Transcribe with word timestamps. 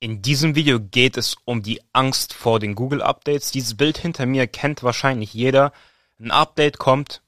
In 0.00 0.22
diesem 0.22 0.54
Video 0.54 0.78
geht 0.78 1.16
es 1.16 1.34
um 1.44 1.60
die 1.60 1.80
Angst 1.92 2.32
vor 2.32 2.60
den 2.60 2.76
Google 2.76 3.02
Updates. 3.02 3.50
Dieses 3.50 3.76
Bild 3.76 3.98
hinter 3.98 4.26
mir 4.26 4.46
kennt 4.46 4.84
wahrscheinlich 4.84 5.34
jeder. 5.34 5.72
Ein 6.20 6.30
Update 6.30 6.78
kommt, 6.78 7.20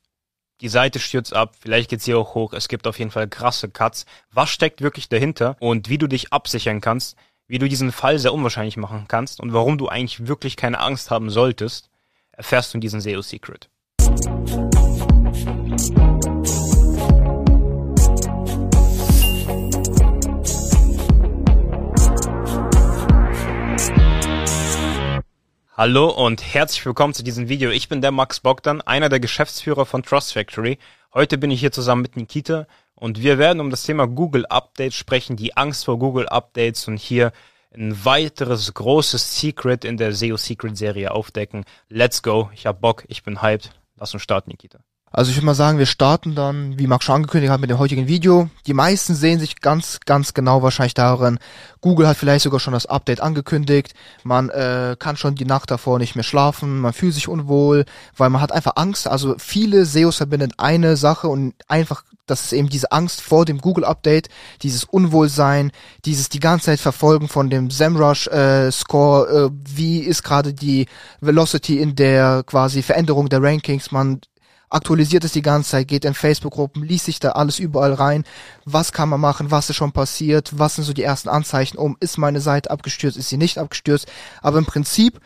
die 0.60 0.68
Seite 0.68 1.00
stürzt 1.00 1.34
ab, 1.34 1.56
vielleicht 1.58 1.90
geht's 1.90 2.04
hier 2.04 2.16
auch 2.16 2.36
hoch, 2.36 2.52
es 2.52 2.68
gibt 2.68 2.86
auf 2.86 3.00
jeden 3.00 3.10
Fall 3.10 3.26
krasse 3.26 3.70
Cuts. 3.70 4.06
Was 4.30 4.50
steckt 4.50 4.82
wirklich 4.82 5.08
dahinter 5.08 5.56
und 5.58 5.88
wie 5.88 5.98
du 5.98 6.06
dich 6.06 6.32
absichern 6.32 6.80
kannst, 6.80 7.16
wie 7.48 7.58
du 7.58 7.68
diesen 7.68 7.90
Fall 7.90 8.20
sehr 8.20 8.32
unwahrscheinlich 8.32 8.76
machen 8.76 9.06
kannst 9.08 9.40
und 9.40 9.52
warum 9.52 9.76
du 9.76 9.88
eigentlich 9.88 10.28
wirklich 10.28 10.56
keine 10.56 10.78
Angst 10.78 11.10
haben 11.10 11.28
solltest, 11.28 11.90
erfährst 12.30 12.72
du 12.72 12.76
in 12.76 12.82
diesem 12.82 13.00
SEO 13.00 13.20
Secret. 13.20 13.68
Hallo 25.80 26.10
und 26.10 26.42
herzlich 26.42 26.84
willkommen 26.84 27.14
zu 27.14 27.24
diesem 27.24 27.48
Video. 27.48 27.70
Ich 27.70 27.88
bin 27.88 28.02
der 28.02 28.10
Max 28.10 28.40
Bogdan, 28.40 28.82
einer 28.82 29.08
der 29.08 29.18
Geschäftsführer 29.18 29.86
von 29.86 30.02
Trust 30.02 30.34
Factory. 30.34 30.76
Heute 31.14 31.38
bin 31.38 31.50
ich 31.50 31.60
hier 31.60 31.72
zusammen 31.72 32.02
mit 32.02 32.16
Nikita 32.16 32.66
und 32.94 33.22
wir 33.22 33.38
werden 33.38 33.60
um 33.60 33.70
das 33.70 33.84
Thema 33.84 34.06
Google 34.06 34.44
Updates 34.44 34.94
sprechen, 34.94 35.36
die 35.36 35.56
Angst 35.56 35.86
vor 35.86 35.98
Google 35.98 36.28
Updates 36.28 36.86
und 36.86 36.98
hier 36.98 37.32
ein 37.72 38.04
weiteres 38.04 38.74
großes 38.74 39.40
Secret 39.40 39.86
in 39.86 39.96
der 39.96 40.12
SEO 40.12 40.36
Secret 40.36 40.76
Serie 40.76 41.12
aufdecken. 41.12 41.64
Let's 41.88 42.22
go. 42.22 42.50
Ich 42.52 42.66
hab 42.66 42.82
Bock, 42.82 43.06
ich 43.08 43.22
bin 43.22 43.40
hyped. 43.40 43.70
Lass 43.96 44.12
uns 44.12 44.22
starten, 44.22 44.50
Nikita. 44.50 44.80
Also 45.12 45.32
ich 45.32 45.36
würde 45.36 45.46
mal 45.46 45.54
sagen, 45.56 45.78
wir 45.78 45.86
starten 45.86 46.36
dann, 46.36 46.78
wie 46.78 46.86
Max 46.86 47.04
schon 47.04 47.16
angekündigt 47.16 47.50
hat, 47.52 47.60
mit 47.60 47.68
dem 47.68 47.80
heutigen 47.80 48.06
Video. 48.06 48.48
Die 48.68 48.74
meisten 48.74 49.16
sehen 49.16 49.40
sich 49.40 49.60
ganz, 49.60 49.98
ganz 50.06 50.34
genau 50.34 50.62
wahrscheinlich 50.62 50.94
darin. 50.94 51.40
Google 51.80 52.06
hat 52.06 52.16
vielleicht 52.16 52.44
sogar 52.44 52.60
schon 52.60 52.74
das 52.74 52.86
Update 52.86 53.20
angekündigt. 53.20 53.94
Man 54.22 54.50
äh, 54.50 54.94
kann 54.96 55.16
schon 55.16 55.34
die 55.34 55.44
Nacht 55.44 55.72
davor 55.72 55.98
nicht 55.98 56.14
mehr 56.14 56.22
schlafen. 56.22 56.78
Man 56.78 56.92
fühlt 56.92 57.14
sich 57.14 57.26
unwohl, 57.26 57.86
weil 58.16 58.30
man 58.30 58.40
hat 58.40 58.52
einfach 58.52 58.76
Angst. 58.76 59.08
Also 59.08 59.34
viele 59.38 59.84
SEOs 59.84 60.18
verbinden 60.18 60.52
eine 60.58 60.96
Sache 60.96 61.26
und 61.26 61.54
einfach, 61.66 62.04
das 62.26 62.42
ist 62.42 62.52
eben 62.52 62.68
diese 62.68 62.92
Angst 62.92 63.20
vor 63.20 63.44
dem 63.44 63.58
Google 63.58 63.84
Update, 63.84 64.28
dieses 64.62 64.84
Unwohlsein, 64.84 65.72
dieses 66.04 66.28
die 66.28 66.38
ganze 66.38 66.66
Zeit 66.66 66.78
verfolgen 66.78 67.26
von 67.26 67.50
dem 67.50 67.72
SEMrush 67.72 68.28
äh, 68.28 68.70
Score. 68.70 69.26
Äh, 69.28 69.50
wie 69.74 69.98
ist 69.98 70.22
gerade 70.22 70.54
die 70.54 70.86
Velocity 71.20 71.80
in 71.80 71.96
der 71.96 72.44
quasi 72.46 72.82
Veränderung 72.82 73.28
der 73.28 73.42
Rankings? 73.42 73.90
Man 73.90 74.20
aktualisiert 74.70 75.24
es 75.24 75.32
die 75.32 75.42
ganze 75.42 75.70
Zeit, 75.70 75.88
geht 75.88 76.04
in 76.04 76.14
Facebook-Gruppen, 76.14 76.82
liest 76.82 77.04
sich 77.04 77.20
da 77.20 77.32
alles 77.32 77.58
überall 77.58 77.92
rein. 77.92 78.24
Was 78.64 78.92
kann 78.92 79.08
man 79.08 79.20
machen? 79.20 79.50
Was 79.50 79.68
ist 79.68 79.76
schon 79.76 79.92
passiert? 79.92 80.58
Was 80.58 80.76
sind 80.76 80.84
so 80.84 80.92
die 80.92 81.02
ersten 81.02 81.28
Anzeichen 81.28 81.76
um? 81.76 81.96
Ist 82.00 82.18
meine 82.18 82.40
Seite 82.40 82.70
abgestürzt? 82.70 83.16
Ist 83.18 83.28
sie 83.28 83.36
nicht 83.36 83.58
abgestürzt? 83.58 84.10
Aber 84.40 84.58
im 84.58 84.66
Prinzip, 84.66 85.20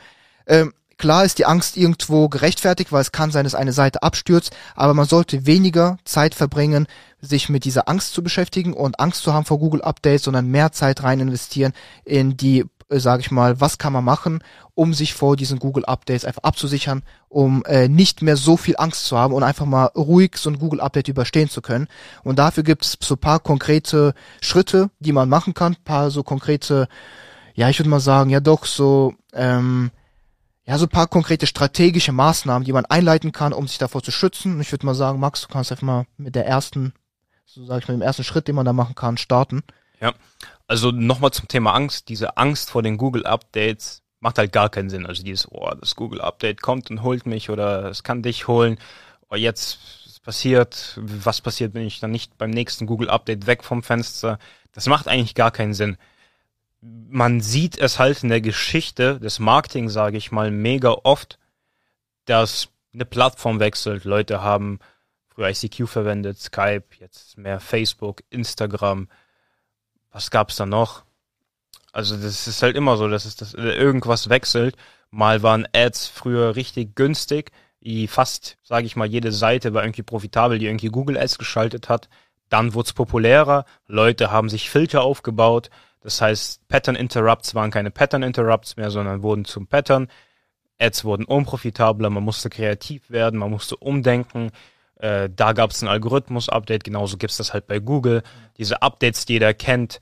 ähm, 0.47 0.73
Klar 0.97 1.25
ist 1.25 1.39
die 1.39 1.47
Angst 1.47 1.77
irgendwo 1.77 2.29
gerechtfertigt, 2.29 2.93
weil 2.93 3.01
es 3.01 3.13
kann 3.13 3.31
sein, 3.31 3.45
dass 3.45 3.55
eine 3.55 3.73
Seite 3.73 4.03
abstürzt, 4.03 4.55
aber 4.75 4.95
man 4.95 5.07
sollte 5.07 5.45
weniger 5.45 5.99
Zeit 6.05 6.35
verbringen, 6.35 6.87
sich 7.21 7.49
mit 7.49 7.65
dieser 7.65 7.89
Angst 7.89 8.13
zu 8.13 8.23
beschäftigen 8.23 8.73
und 8.75 9.01
Angst 9.01 9.23
zu 9.23 9.33
haben 9.33 9.45
vor 9.45 9.59
Google 9.59 9.83
Updates, 9.83 10.25
sondern 10.25 10.47
mehr 10.47 10.73
Zeit 10.73 11.03
rein 11.03 11.21
investieren 11.21 11.73
in 12.05 12.37
die 12.37 12.65
äh, 12.89 12.99
sage 12.99 13.21
ich 13.21 13.31
mal, 13.31 13.61
was 13.61 13.79
kann 13.79 13.93
man 13.93 14.05
machen, 14.05 14.43
um 14.75 14.95
sich 14.95 15.15
vor 15.15 15.37
diesen 15.37 15.59
Google 15.59 15.85
Updates 15.85 16.25
einfach 16.25 16.43
abzusichern, 16.43 17.03
um 17.29 17.65
äh, 17.67 17.89
nicht 17.89 18.23
mehr 18.23 18.37
so 18.37 18.57
viel 18.57 18.77
Angst 18.79 19.07
zu 19.07 19.17
haben 19.17 19.35
und 19.35 19.43
einfach 19.43 19.67
mal 19.67 19.87
ruhig 19.97 20.37
so 20.37 20.51
ein 20.51 20.59
Google 20.59 20.81
Update 20.81 21.09
überstehen 21.09 21.49
zu 21.49 21.63
können. 21.63 21.89
Und 22.23 22.39
dafür 22.39 22.63
gibt 22.63 22.85
es 22.85 22.99
so 23.01 23.17
paar 23.17 23.41
konkrete 23.41 24.15
Schritte, 24.41 24.91
die 24.99 25.13
man 25.13 25.29
machen 25.29 25.55
kann, 25.55 25.77
paar 25.85 26.11
so 26.11 26.23
konkrete, 26.23 26.89
ja, 27.55 27.69
ich 27.69 27.79
würde 27.79 27.91
mal 27.91 28.01
sagen, 28.01 28.31
ja 28.31 28.41
doch 28.41 28.65
so, 28.65 29.15
ähm, 29.33 29.91
ja, 30.67 30.79
so 30.79 30.87
paar 30.87 31.07
konkrete 31.07 31.47
strategische 31.47 32.13
Maßnahmen, 32.13 32.65
die 32.65 32.73
man 32.73 32.87
einleiten 32.87 33.33
kann, 33.33 33.53
um 33.53 33.69
sich 33.69 33.79
davor 33.79 34.03
zu 34.03 34.11
schützen. 34.11 34.61
Ich 34.61 34.73
würde 34.73 34.87
mal 34.87 34.95
sagen, 34.95 35.21
Max, 35.21 35.43
du 35.43 35.49
kannst 35.49 35.71
einfach 35.71 35.85
mal 35.85 36.07
mit 36.17 36.35
der 36.35 36.47
ersten, 36.47 36.95
so 37.45 37.65
sage 37.65 37.81
ich 37.81 37.89
mal, 37.89 37.95
dem 37.95 38.03
ersten 38.03 38.25
Schritt, 38.25 38.49
den 38.49 38.55
man 38.55 38.65
da 38.65 38.73
machen 38.73 38.95
kann, 38.95 39.19
starten. 39.19 39.63
Ja, 40.01 40.15
also 40.67 40.91
nochmal 40.91 41.33
zum 41.33 41.49
Thema 41.49 41.75
Angst. 41.75 42.09
Diese 42.09 42.37
Angst 42.37 42.71
vor 42.71 42.83
den 42.83 42.97
Google 42.97 43.27
Updates 43.27 44.03
macht 44.21 44.39
halt 44.39 44.53
gar 44.53 44.71
keinen 44.71 44.91
Sinn. 44.91 45.07
Also 45.07 45.23
dieses, 45.23 45.51
oh, 45.51 45.71
das 45.79 45.97
Google 45.97 46.21
Update 46.21 46.63
kommt 46.63 46.91
und 46.91 47.03
holt 47.03 47.27
mich 47.27 47.51
oder 47.51 47.87
es 47.87 48.03
kann 48.03 48.23
dich 48.23 48.49
holen. 48.49 48.79
Oh, 49.31 49.37
jetzt 49.37 50.23
passiert, 50.25 50.99
was 51.01 51.41
passiert, 51.41 51.75
wenn 51.75 51.87
ich 51.87 52.01
dann 52.01 52.11
nicht 52.11 52.39
beim 52.39 52.51
nächsten 52.51 52.87
Google 52.87 53.11
Update 53.11 53.47
weg 53.47 53.63
vom 53.63 53.83
Fenster? 53.83 54.39
Das 54.73 54.87
macht 54.87 55.07
eigentlich 55.07 55.35
gar 55.35 55.51
keinen 55.51 55.75
Sinn. 55.75 55.97
Man 56.81 57.41
sieht 57.41 57.79
es 57.79 57.99
halt 57.99 58.23
in 58.23 58.31
der 58.31 58.41
Geschichte 58.41 59.21
des 59.21 59.39
Marketing, 59.39 59.89
sage 59.89 60.17
ich 60.17 60.33
mal, 60.33 60.51
mega 60.51 60.91
oft, 61.05 61.39
dass 62.25 62.69
eine 62.93 63.05
Plattform 63.05 63.61
wechselt. 63.61 64.05
Leute 64.05 64.43
haben 64.43 64.81
früher 65.29 65.49
ICQ 65.49 65.87
verwendet, 65.87 66.41
Skype, 66.41 66.85
jetzt 66.99 67.37
mehr 67.37 67.61
Facebook, 67.61 68.23
Instagram, 68.31 69.09
was 70.15 70.31
gab's 70.31 70.57
da 70.57 70.65
noch? 70.65 71.03
Also 71.93 72.17
das 72.17 72.47
ist 72.47 72.63
halt 72.63 72.77
immer 72.77 72.97
so, 72.97 73.09
dass 73.09 73.25
es 73.25 73.37
das 73.37 73.53
irgendwas 73.53 74.29
wechselt. 74.29 74.77
Mal 75.11 75.43
waren 75.43 75.67
Ads 75.75 76.07
früher 76.07 76.57
richtig 76.57 76.95
günstig, 76.95 77.51
die 77.81 78.07
fast, 78.09 78.57
sage 78.63 78.87
ich 78.87 78.97
mal, 78.97 79.07
jede 79.07 79.33
Seite 79.33 79.75
war 79.75 79.85
irgendwie 79.85 80.03
profitabel, 80.03 80.59
die 80.59 80.67
irgendwie 80.67 80.89
Google 80.89 81.19
Ads 81.19 81.39
geschaltet 81.39 81.89
hat. 81.89 82.09
Dann 82.49 82.75
wurde 82.75 82.87
es 82.87 82.93
populärer, 82.93 83.65
Leute 83.87 84.31
haben 84.31 84.49
sich 84.49 84.71
Filter 84.71 85.03
aufgebaut. 85.03 85.71
Das 86.01 86.21
heißt, 86.21 86.67
Pattern 86.69 86.95
Interrupts 86.95 87.55
waren 87.55 87.71
keine 87.71 87.91
Pattern 87.91 88.23
Interrupts 88.23 88.77
mehr, 88.77 88.91
sondern 88.91 89.23
wurden 89.23 89.45
zum 89.45 89.67
Pattern. 89.67 90.09
Ads 90.79 91.05
wurden 91.05 91.25
unprofitabler, 91.25 92.11
man 92.11 92.23
musste 92.23 92.51
kreativ 92.51 93.11
werden, 93.11 93.39
man 93.39 93.51
musste 93.51 93.77
umdenken. 93.77 94.51
Äh, 94.97 95.29
da 95.35 95.53
gab 95.53 95.71
es 95.71 95.83
ein 95.83 95.89
Algorithmus-Update, 95.89 96.85
genauso 96.85 97.17
gibt 97.17 97.33
es 97.33 97.37
das 97.37 97.53
halt 97.53 97.67
bei 97.67 97.79
Google. 97.79 98.23
Diese 98.59 98.83
Updates, 98.83 99.27
die 99.27 99.35
jeder 99.35 99.55
kennt, 99.55 100.01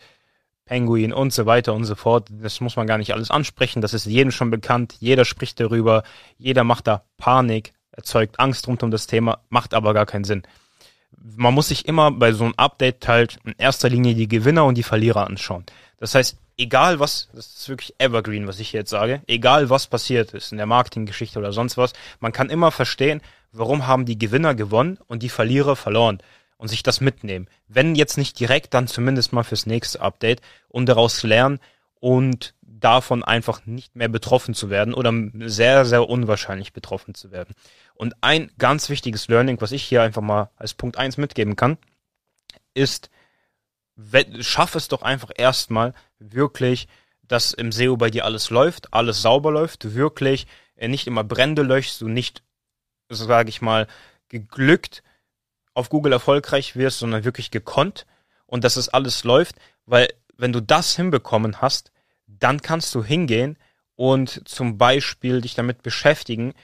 Penguin 0.64 1.12
und 1.12 1.32
so 1.32 1.46
weiter 1.46 1.74
und 1.74 1.84
so 1.84 1.94
fort, 1.94 2.28
das 2.30 2.60
muss 2.60 2.76
man 2.76 2.86
gar 2.86 2.98
nicht 2.98 3.12
alles 3.12 3.30
ansprechen, 3.30 3.82
das 3.82 3.94
ist 3.94 4.06
jedem 4.06 4.30
schon 4.30 4.50
bekannt, 4.50 4.94
jeder 5.00 5.24
spricht 5.24 5.58
darüber, 5.60 6.02
jeder 6.38 6.64
macht 6.64 6.86
da 6.86 7.04
Panik, 7.18 7.72
erzeugt 7.90 8.38
Angst 8.38 8.68
rund 8.68 8.82
um 8.82 8.90
das 8.90 9.06
Thema, 9.06 9.40
macht 9.48 9.74
aber 9.74 9.92
gar 9.92 10.06
keinen 10.06 10.24
Sinn. 10.24 10.42
Man 11.36 11.52
muss 11.52 11.68
sich 11.68 11.86
immer 11.86 12.10
bei 12.10 12.32
so 12.32 12.44
einem 12.44 12.54
Update 12.56 13.06
halt 13.06 13.38
in 13.44 13.54
erster 13.58 13.88
Linie 13.88 14.14
die 14.14 14.28
Gewinner 14.28 14.64
und 14.64 14.76
die 14.76 14.82
Verlierer 14.82 15.26
anschauen. 15.26 15.64
Das 15.98 16.14
heißt, 16.14 16.38
egal 16.56 17.00
was, 17.00 17.28
das 17.32 17.46
ist 17.46 17.68
wirklich 17.68 17.94
evergreen, 17.98 18.46
was 18.46 18.60
ich 18.60 18.72
jetzt 18.72 18.90
sage, 18.90 19.22
egal 19.26 19.70
was 19.70 19.86
passiert 19.86 20.34
ist 20.34 20.52
in 20.52 20.58
der 20.58 20.66
Marketinggeschichte 20.66 21.38
oder 21.38 21.52
sonst 21.52 21.76
was, 21.76 21.92
man 22.20 22.32
kann 22.32 22.50
immer 22.50 22.70
verstehen, 22.70 23.20
warum 23.52 23.86
haben 23.86 24.04
die 24.04 24.18
Gewinner 24.18 24.54
gewonnen 24.54 24.98
und 25.06 25.22
die 25.22 25.28
Verlierer 25.28 25.76
verloren 25.76 26.18
und 26.56 26.68
sich 26.68 26.82
das 26.82 27.00
mitnehmen. 27.00 27.48
Wenn 27.68 27.94
jetzt 27.94 28.18
nicht 28.18 28.38
direkt, 28.38 28.74
dann 28.74 28.86
zumindest 28.86 29.32
mal 29.32 29.42
fürs 29.42 29.66
nächste 29.66 30.00
Update 30.00 30.40
und 30.68 30.86
daraus 30.86 31.22
lernen 31.22 31.58
und 32.00 32.54
davon 32.62 33.22
einfach 33.22 33.64
nicht 33.66 33.96
mehr 33.96 34.08
betroffen 34.08 34.54
zu 34.54 34.70
werden 34.70 34.94
oder 34.94 35.12
sehr, 35.46 35.84
sehr 35.84 36.08
unwahrscheinlich 36.08 36.72
betroffen 36.72 37.14
zu 37.14 37.30
werden. 37.30 37.54
Und 37.94 38.14
ein 38.20 38.50
ganz 38.58 38.88
wichtiges 38.88 39.28
Learning, 39.28 39.60
was 39.60 39.72
ich 39.72 39.82
hier 39.82 40.02
einfach 40.02 40.22
mal 40.22 40.50
als 40.56 40.74
Punkt 40.74 40.98
eins 40.98 41.16
mitgeben 41.16 41.56
kann, 41.56 41.78
ist, 42.74 43.10
schaff 44.40 44.74
es 44.74 44.88
doch 44.88 45.02
einfach 45.02 45.30
erstmal 45.34 45.94
wirklich, 46.30 46.88
dass 47.22 47.52
im 47.52 47.72
SEO 47.72 47.96
bei 47.96 48.10
dir 48.10 48.24
alles 48.24 48.50
läuft, 48.50 48.92
alles 48.92 49.22
sauber 49.22 49.50
läuft, 49.50 49.84
du 49.84 49.94
wirklich 49.94 50.46
äh, 50.76 50.88
nicht 50.88 51.06
immer 51.06 51.24
Brände 51.24 51.62
löschst, 51.62 52.00
du 52.00 52.08
nicht 52.08 52.42
sage 53.14 53.48
ich 53.48 53.62
mal, 53.62 53.86
geglückt 54.28 55.02
auf 55.74 55.88
Google 55.88 56.12
erfolgreich 56.12 56.76
wirst, 56.76 56.98
sondern 56.98 57.24
wirklich 57.24 57.50
gekonnt 57.50 58.06
und 58.46 58.64
dass 58.64 58.76
es 58.76 58.88
alles 58.88 59.24
läuft, 59.24 59.56
weil 59.86 60.12
wenn 60.36 60.52
du 60.52 60.60
das 60.60 60.96
hinbekommen 60.96 61.60
hast, 61.60 61.92
dann 62.26 62.60
kannst 62.60 62.94
du 62.94 63.04
hingehen 63.04 63.58
und 63.94 64.48
zum 64.48 64.78
Beispiel 64.78 65.40
dich 65.40 65.54
damit 65.54 65.82
beschäftigen, 65.82 66.54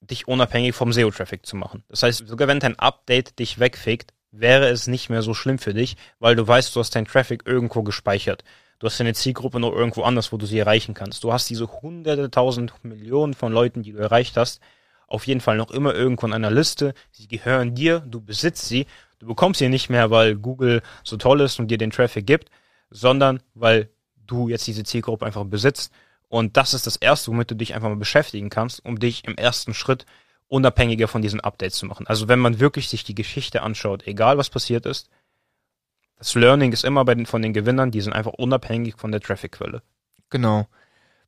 dich 0.00 0.28
unabhängig 0.28 0.74
vom 0.74 0.92
SEO-Traffic 0.92 1.44
zu 1.44 1.56
machen. 1.56 1.84
Das 1.88 2.02
heißt, 2.02 2.26
sogar 2.26 2.48
wenn 2.48 2.60
dein 2.60 2.78
Update 2.78 3.38
dich 3.38 3.58
wegfickt, 3.58 4.12
wäre 4.30 4.68
es 4.68 4.86
nicht 4.86 5.08
mehr 5.08 5.22
so 5.22 5.34
schlimm 5.34 5.58
für 5.58 5.74
dich, 5.74 5.96
weil 6.18 6.36
du 6.36 6.46
weißt, 6.46 6.74
du 6.76 6.80
hast 6.80 6.94
deinen 6.94 7.06
Traffic 7.06 7.42
irgendwo 7.46 7.82
gespeichert. 7.82 8.44
Du 8.78 8.86
hast 8.86 9.00
deine 9.00 9.14
Zielgruppe 9.14 9.58
noch 9.60 9.72
irgendwo 9.72 10.02
anders, 10.02 10.32
wo 10.32 10.36
du 10.36 10.46
sie 10.46 10.58
erreichen 10.58 10.94
kannst. 10.94 11.24
Du 11.24 11.32
hast 11.32 11.48
diese 11.48 11.66
hunderte, 11.80 12.30
tausend 12.30 12.72
Millionen 12.82 13.34
von 13.34 13.52
Leuten, 13.52 13.82
die 13.82 13.92
du 13.92 13.98
erreicht 13.98 14.36
hast 14.36 14.60
auf 15.06 15.26
jeden 15.26 15.40
Fall 15.40 15.56
noch 15.56 15.70
immer 15.70 15.94
irgendwo 15.94 16.26
in 16.26 16.32
einer 16.32 16.50
Liste. 16.50 16.94
Sie 17.10 17.28
gehören 17.28 17.74
dir, 17.74 18.00
du 18.00 18.20
besitzt 18.20 18.66
sie. 18.66 18.86
Du 19.18 19.26
bekommst 19.26 19.58
sie 19.58 19.68
nicht 19.68 19.88
mehr, 19.88 20.10
weil 20.10 20.36
Google 20.36 20.82
so 21.04 21.16
toll 21.16 21.40
ist 21.40 21.58
und 21.58 21.68
dir 21.68 21.78
den 21.78 21.90
Traffic 21.90 22.26
gibt, 22.26 22.50
sondern 22.90 23.40
weil 23.54 23.88
du 24.26 24.48
jetzt 24.48 24.66
diese 24.66 24.84
Zielgruppe 24.84 25.24
einfach 25.24 25.44
besitzt. 25.44 25.92
Und 26.28 26.56
das 26.56 26.74
ist 26.74 26.86
das 26.86 26.96
Erste, 26.96 27.30
womit 27.30 27.50
du 27.50 27.54
dich 27.54 27.74
einfach 27.74 27.88
mal 27.88 27.96
beschäftigen 27.96 28.50
kannst, 28.50 28.84
um 28.84 28.98
dich 28.98 29.24
im 29.24 29.36
ersten 29.36 29.74
Schritt 29.74 30.04
unabhängiger 30.48 31.08
von 31.08 31.22
diesen 31.22 31.40
Updates 31.40 31.78
zu 31.78 31.86
machen. 31.86 32.06
Also 32.06 32.28
wenn 32.28 32.38
man 32.38 32.60
wirklich 32.60 32.88
sich 32.88 33.04
die 33.04 33.14
Geschichte 33.14 33.62
anschaut, 33.62 34.06
egal 34.06 34.38
was 34.38 34.50
passiert 34.50 34.86
ist, 34.86 35.08
das 36.18 36.34
Learning 36.34 36.72
ist 36.72 36.84
immer 36.84 37.04
bei 37.04 37.14
den, 37.14 37.26
von 37.26 37.42
den 37.42 37.52
Gewinnern, 37.52 37.90
die 37.90 38.00
sind 38.00 38.12
einfach 38.12 38.32
unabhängig 38.32 38.94
von 38.96 39.12
der 39.12 39.20
Traffic-Quelle. 39.20 39.82
Genau. 40.30 40.66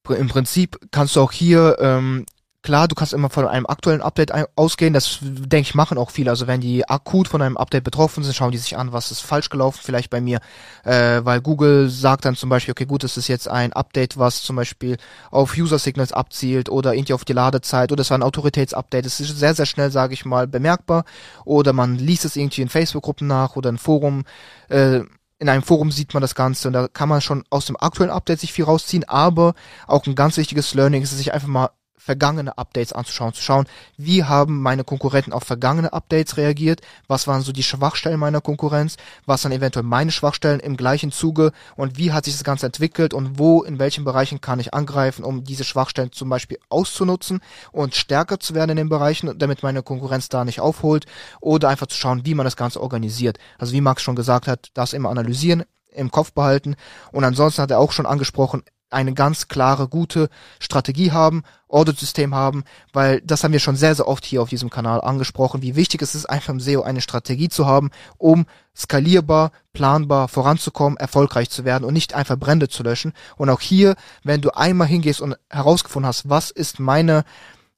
Im 0.09 0.29
Prinzip 0.29 0.79
kannst 0.91 1.17
du 1.17 1.21
auch 1.21 1.33
hier 1.33 1.77
ähm, 1.81 2.25
Klar, 2.61 2.89
du 2.89 2.97
kannst 2.97 3.13
immer 3.13 3.31
von 3.31 3.47
einem 3.47 3.67
aktuellen 3.67 4.03
Update 4.03 4.33
ausgehen, 4.57 4.93
das 4.93 5.19
denke 5.23 5.69
ich 5.69 5.75
machen 5.77 5.97
auch 5.97 6.11
viele. 6.11 6.31
Also 6.31 6.49
wenn 6.49 6.61
die 6.61 6.89
akut 6.89 7.29
von 7.29 7.41
einem 7.41 7.57
Update 7.57 7.85
betroffen 7.85 8.25
sind, 8.25 8.35
schauen 8.35 8.51
die 8.51 8.59
sich 8.59 8.77
an, 8.77 8.93
was 8.93 9.13
ist 9.13 9.21
falsch 9.21 9.49
gelaufen 9.49 9.79
vielleicht 9.81 10.11
bei 10.11 10.21
mir, 10.21 10.41
äh, 10.85 11.21
weil 11.23 11.41
Google 11.41 11.89
sagt 11.89 12.25
dann 12.25 12.35
zum 12.35 12.51
Beispiel, 12.51 12.73
okay 12.73 12.85
gut, 12.85 13.05
das 13.05 13.17
ist 13.17 13.29
jetzt 13.29 13.49
ein 13.49 13.73
Update, 13.73 14.19
was 14.19 14.43
zum 14.43 14.57
Beispiel 14.57 14.97
auf 15.31 15.57
User 15.57 15.79
Signals 15.79 16.13
abzielt 16.13 16.69
oder 16.69 16.95
irgendwie 16.95 17.13
auf 17.13 17.25
die 17.25 17.33
Ladezeit 17.33 17.93
oder 17.93 18.01
es 18.01 18.11
war 18.11 18.19
ein 18.19 18.25
Autoritätsupdate. 18.25 19.07
Das 19.07 19.21
ist 19.21 19.39
sehr, 19.39 19.55
sehr 19.55 19.67
schnell, 19.67 19.93
sage 19.93 20.15
ich 20.15 20.25
mal, 20.25 20.49
bemerkbar 20.49 21.05
oder 21.45 21.73
man 21.73 21.95
liest 21.95 22.25
es 22.25 22.35
irgendwie 22.35 22.63
in 22.63 22.69
Facebook-Gruppen 22.69 23.29
nach 23.29 23.55
oder 23.55 23.71
in 23.71 23.79
Forum, 23.79 24.25
äh, 24.69 25.03
in 25.39 25.49
einem 25.49 25.63
Forum 25.63 25.93
sieht 25.93 26.13
man 26.13 26.23
das 26.23 26.35
Ganze 26.35 26.67
und 26.67 26.75
da 26.75 26.89
kann 26.89 27.09
man 27.09 27.21
schon 27.21 27.45
aus 27.51 27.67
dem 27.67 27.77
aktuellen 27.79 28.11
Update 28.11 28.41
sich 28.41 28.53
viel 28.53 28.65
rausziehen, 28.65 29.09
aber 29.09 29.55
auch 29.87 30.05
ein 30.07 30.17
ganz 30.17 30.37
wichtiges 30.37 30.75
Learning 30.75 31.03
ist, 31.03 31.17
sich 31.17 31.33
einfach 31.33 31.47
mal 31.47 31.71
vergangene 31.99 32.57
Updates 32.57 32.93
anzuschauen, 32.93 33.35
zu 33.35 33.43
schauen, 33.43 33.67
wie 33.97 34.25
haben 34.25 34.63
meine 34.63 34.85
Konkurrenten 34.85 35.33
auf 35.33 35.43
vergangene 35.43 35.93
Updates 35.93 36.37
reagiert, 36.37 36.81
was 37.07 37.27
waren 37.27 37.43
so 37.43 37.53
die 37.53 37.63
Schwachstellen 37.63 38.19
meiner 38.19 38.41
Konkurrenz, 38.41 38.97
was 39.27 39.45
waren 39.45 39.53
eventuell 39.53 39.85
meine 39.85 40.11
Schwachstellen 40.11 40.61
im 40.61 40.77
gleichen 40.77 41.13
Zuge 41.13 41.53
und 41.77 41.99
wie 41.99 42.13
hat 42.13 42.25
sich 42.25 42.35
das 42.35 42.45
Ganze 42.45 42.67
entwickelt 42.67 43.13
und 43.13 43.39
wo, 43.39 43.63
in 43.63 43.79
welchen 43.79 44.05
Bereichen 44.05 44.41
kann 44.41 44.61
ich 44.61 44.73
angreifen, 44.73 45.25
um 45.25 45.45
diese 45.45 45.65
Schwachstellen 45.65 46.13
zum 46.13 46.29
Beispiel 46.29 46.59
auszunutzen 46.69 47.41
und 47.73 47.95
stärker 47.95 48.41
zu 48.41 48.55
werden 48.55 48.71
in 48.71 48.77
den 48.77 48.89
Bereichen, 48.89 49.39
damit 49.39 49.63
meine 49.63 49.83
Konkurrenz 49.83 50.29
da 50.29 50.45
nicht 50.45 50.61
aufholt 50.61 51.07
oder 51.41 51.69
einfach 51.69 51.89
zu 51.89 51.97
schauen, 51.97 52.25
wie 52.25 52.35
man 52.35 52.45
das 52.45 52.57
Ganze 52.57 52.81
organisiert. 52.81 53.39
Also 53.59 53.73
wie 53.73 53.81
Max 53.81 54.03
schon 54.03 54.17
gesagt 54.17 54.47
hat, 54.47 54.71
das 54.75 54.93
immer 54.93 55.11
analysieren, 55.11 55.65
im 55.91 56.11
Kopf 56.11 56.33
behalten 56.33 56.77
und 57.13 57.25
ansonsten 57.25 57.63
hat 57.63 57.71
er 57.71 57.81
auch 57.81 57.93
schon 57.93 58.07
angesprochen, 58.07 58.63
eine 58.91 59.15
ganz 59.15 59.49
klare, 59.49 59.89
gute 59.89 60.29
Strategie 60.59 61.13
haben, 61.13 61.43
Audit-System 61.69 62.35
haben, 62.35 62.65
weil 62.93 63.21
das 63.21 63.45
haben 63.45 63.53
wir 63.53 63.61
schon 63.61 63.77
sehr, 63.77 63.95
sehr 63.95 64.09
oft 64.09 64.25
hier 64.25 64.41
auf 64.43 64.49
diesem 64.49 64.71
Kanal 64.71 65.01
angesprochen, 65.01 65.63
wie 65.63 65.77
wichtig 65.77 66.01
es 66.03 66.15
ist, 66.15 66.27
einfach 66.27 66.51
im 66.51 66.61
SEO 66.61 66.83
eine 66.83 67.01
Strategie 67.01 67.49
zu 67.49 67.67
haben, 67.67 67.91
um 68.17 68.47
skalierbar, 68.75 69.53
planbar 69.73 70.29
voranzukommen, 70.29 70.97
erfolgreich 70.97 71.51
zu 71.51 71.65
werden 71.65 71.85
und 71.85 71.93
nicht 71.93 72.15
einfach 72.15 72.39
Brände 72.39 72.69
zu 72.69 72.83
löschen. 72.83 73.13
Und 73.37 73.51
auch 73.51 73.61
hier, 73.61 73.97
wenn 74.25 74.41
du 74.41 74.51
einmal 74.51 74.89
hingehst 74.89 75.21
und 75.21 75.37
herausgefunden 75.51 76.09
hast, 76.09 76.29
was 76.29 76.51
ist 76.51 76.81
meine 76.81 77.25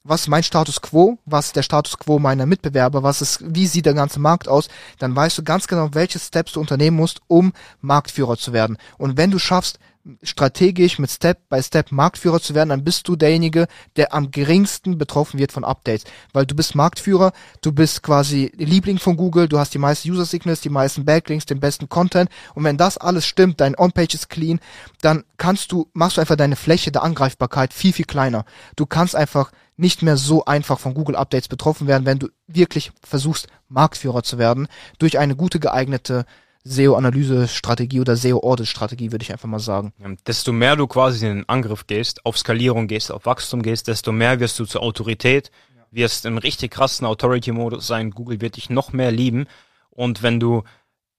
was 0.03 0.27
mein 0.27 0.43
Status 0.43 0.81
quo, 0.81 1.19
was 1.25 1.47
ist 1.47 1.55
der 1.55 1.63
Status 1.63 1.97
quo 1.97 2.19
meiner 2.19 2.45
Mitbewerber, 2.45 3.03
was 3.03 3.21
ist, 3.21 3.43
wie 3.43 3.67
sieht 3.67 3.85
der 3.85 3.93
ganze 3.93 4.19
Markt 4.19 4.47
aus, 4.47 4.67
dann 4.99 5.15
weißt 5.15 5.37
du 5.37 5.43
ganz 5.43 5.67
genau, 5.67 5.89
welche 5.93 6.19
Steps 6.19 6.53
du 6.53 6.59
unternehmen 6.59 6.97
musst, 6.97 7.21
um 7.27 7.53
Marktführer 7.81 8.37
zu 8.37 8.53
werden. 8.53 8.77
Und 8.97 9.17
wenn 9.17 9.31
du 9.31 9.39
schaffst, 9.39 9.79
strategisch 10.23 10.99
mit 10.99 11.11
Step 11.11 11.49
by 11.49 11.61
Step 11.61 11.91
Marktführer 11.91 12.41
zu 12.41 12.55
werden, 12.55 12.69
dann 12.69 12.83
bist 12.83 13.07
du 13.07 13.15
derjenige, 13.15 13.67
der 13.95 14.13
am 14.13 14.31
geringsten 14.31 14.97
betroffen 14.97 15.39
wird 15.39 15.51
von 15.51 15.63
Updates, 15.63 16.05
weil 16.33 16.45
du 16.45 16.55
bist 16.55 16.75
Marktführer, 16.75 17.33
du 17.61 17.71
bist 17.71 18.03
quasi 18.03 18.51
Liebling 18.55 18.99
von 18.99 19.17
Google, 19.17 19.47
du 19.47 19.59
hast 19.59 19.73
die 19.73 19.79
meisten 19.79 20.09
User 20.09 20.25
Signals, 20.25 20.61
die 20.61 20.69
meisten 20.69 21.05
Backlinks, 21.05 21.45
den 21.45 21.59
besten 21.59 21.89
Content 21.89 22.29
und 22.55 22.63
wenn 22.63 22.77
das 22.77 22.97
alles 22.97 23.25
stimmt, 23.25 23.61
dein 23.61 23.77
On-Page 23.77 24.15
ist 24.15 24.29
clean, 24.29 24.59
dann 25.01 25.23
kannst 25.37 25.71
du, 25.71 25.89
machst 25.93 26.17
du 26.17 26.21
einfach 26.21 26.35
deine 26.35 26.55
Fläche 26.55 26.91
der 26.91 27.03
Angreifbarkeit 27.03 27.73
viel, 27.73 27.93
viel 27.93 28.05
kleiner. 28.05 28.45
Du 28.75 28.85
kannst 28.85 29.15
einfach 29.15 29.51
nicht 29.77 30.03
mehr 30.03 30.17
so 30.17 30.45
einfach 30.45 30.79
von 30.79 30.93
Google 30.93 31.15
Updates 31.15 31.47
betroffen 31.47 31.87
werden, 31.87 32.05
wenn 32.05 32.19
du 32.19 32.29
wirklich 32.47 32.91
versuchst, 33.03 33.47
Marktführer 33.67 34.21
zu 34.21 34.37
werden, 34.37 34.67
durch 34.99 35.17
eine 35.17 35.35
gute 35.35 35.59
geeignete 35.59 36.25
SEO-Analyse-Strategie 36.63 37.99
oder 37.99 38.15
SEO-Audit-Strategie, 38.15 39.11
würde 39.11 39.23
ich 39.23 39.31
einfach 39.31 39.49
mal 39.49 39.59
sagen. 39.59 39.93
Desto 40.27 40.51
mehr 40.51 40.75
du 40.75 40.87
quasi 40.87 41.25
in 41.25 41.37
den 41.37 41.49
Angriff 41.49 41.87
gehst, 41.87 42.25
auf 42.25 42.37
Skalierung 42.37 42.87
gehst, 42.87 43.11
auf 43.11 43.25
Wachstum 43.25 43.61
gehst, 43.61 43.87
desto 43.87 44.11
mehr 44.11 44.39
wirst 44.39 44.59
du 44.59 44.65
zur 44.65 44.83
Autorität, 44.83 45.51
wirst 45.89 46.25
im 46.25 46.37
richtig 46.37 46.71
krassen 46.71 47.07
Authority-Modus 47.07 47.87
sein. 47.87 48.11
Google 48.11 48.41
wird 48.41 48.57
dich 48.57 48.69
noch 48.69 48.93
mehr 48.93 49.11
lieben. 49.11 49.47
Und 49.89 50.23
wenn 50.23 50.39
du 50.39 50.63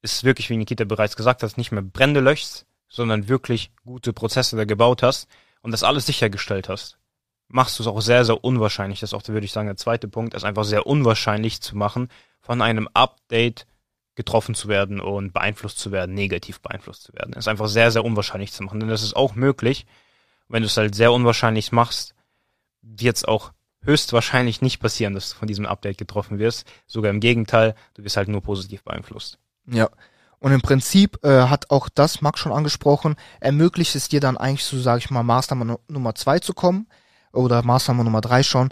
es 0.01 0.25
wirklich, 0.25 0.49
wie 0.51 0.57
Nikita 0.57 0.85
bereits 0.85 1.17
gesagt 1.17 1.43
hat, 1.43 1.59
nicht 1.59 1.73
mehr 1.73 1.83
Brände 1.83 2.21
löschst, 2.21 2.67
sondern 2.89 3.29
wirklich 3.29 3.73
gute 3.85 4.13
Prozesse 4.13 4.57
da 4.57 4.65
gebaut 4.65 5.03
hast 5.03 5.29
und 5.61 5.71
das 5.71 5.83
alles 5.83 6.07
sichergestellt 6.07 6.69
hast, 6.69 6.99
machst 7.49 7.79
du 7.79 7.83
es 7.83 7.87
auch 7.87 8.01
sehr, 8.01 8.25
sehr 8.25 8.43
unwahrscheinlich. 8.45 9.01
Das 9.01 9.11
ist 9.11 9.15
auch, 9.15 9.27
würde 9.29 9.45
ich 9.45 9.53
sagen, 9.53 9.69
der 9.69 9.77
zweite 9.77 10.09
Punkt, 10.09 10.35
ist 10.35 10.45
einfach 10.45 10.65
sehr 10.65 10.87
unwahrscheinlich 10.87 11.61
zu 11.61 11.77
machen, 11.77 12.09
von 12.41 12.63
einem 12.63 12.89
Update 12.95 13.67
getroffen 14.15 14.55
zu 14.55 14.69
werden 14.69 15.01
und 15.01 15.33
beeinflusst 15.33 15.79
zu 15.79 15.91
werden, 15.91 16.15
negativ 16.15 16.61
beeinflusst 16.61 17.05
zu 17.05 17.15
werden. 17.15 17.33
Das 17.33 17.45
ist 17.45 17.49
einfach 17.49 17.69
sehr, 17.69 17.91
sehr 17.91 18.05
unwahrscheinlich 18.05 18.53
zu 18.53 18.63
machen. 18.63 18.81
Denn 18.81 18.89
das 18.89 19.03
ist 19.03 19.17
auch 19.17 19.35
möglich. 19.35 19.87
Wenn 20.49 20.63
du 20.63 20.67
es 20.67 20.77
halt 20.77 20.95
sehr 20.95 21.13
unwahrscheinlich 21.13 21.73
machst, 21.73 22.15
wird 22.83 23.17
es 23.17 23.25
auch 23.25 23.53
höchstwahrscheinlich 23.85 24.61
nicht 24.61 24.81
passieren, 24.81 25.15
dass 25.15 25.31
du 25.31 25.37
von 25.37 25.49
diesem 25.49 25.67
Update 25.67 25.99
getroffen 25.99 26.39
wirst. 26.39 26.71
Sogar 26.87 27.11
im 27.11 27.21
Gegenteil, 27.21 27.75
du 27.95 28.05
wirst 28.05 28.17
halt 28.17 28.29
nur 28.29 28.43
positiv 28.43 28.83
beeinflusst. 28.85 29.39
Ja. 29.67 29.89
Und 30.39 30.53
im 30.53 30.61
Prinzip 30.61 31.25
äh, 31.25 31.43
hat 31.43 31.71
auch 31.71 31.89
das 31.89 32.21
Max 32.21 32.41
schon 32.41 32.53
angesprochen, 32.53 33.15
ermöglicht 33.39 33.95
es 33.95 34.09
dir 34.09 34.21
dann 34.21 34.37
eigentlich 34.37 34.65
so, 34.65 34.79
sage 34.81 34.99
ich 34.99 35.11
mal, 35.11 35.23
Maßnahme 35.23 35.79
Nummer 35.87 36.15
zwei 36.17 36.41
zu 36.41 36.53
kommen 36.53 36.89
oder 37.33 37.63
Maßnahme 37.63 38.03
Nummer 38.03 38.21
drei 38.21 38.43
schon, 38.43 38.71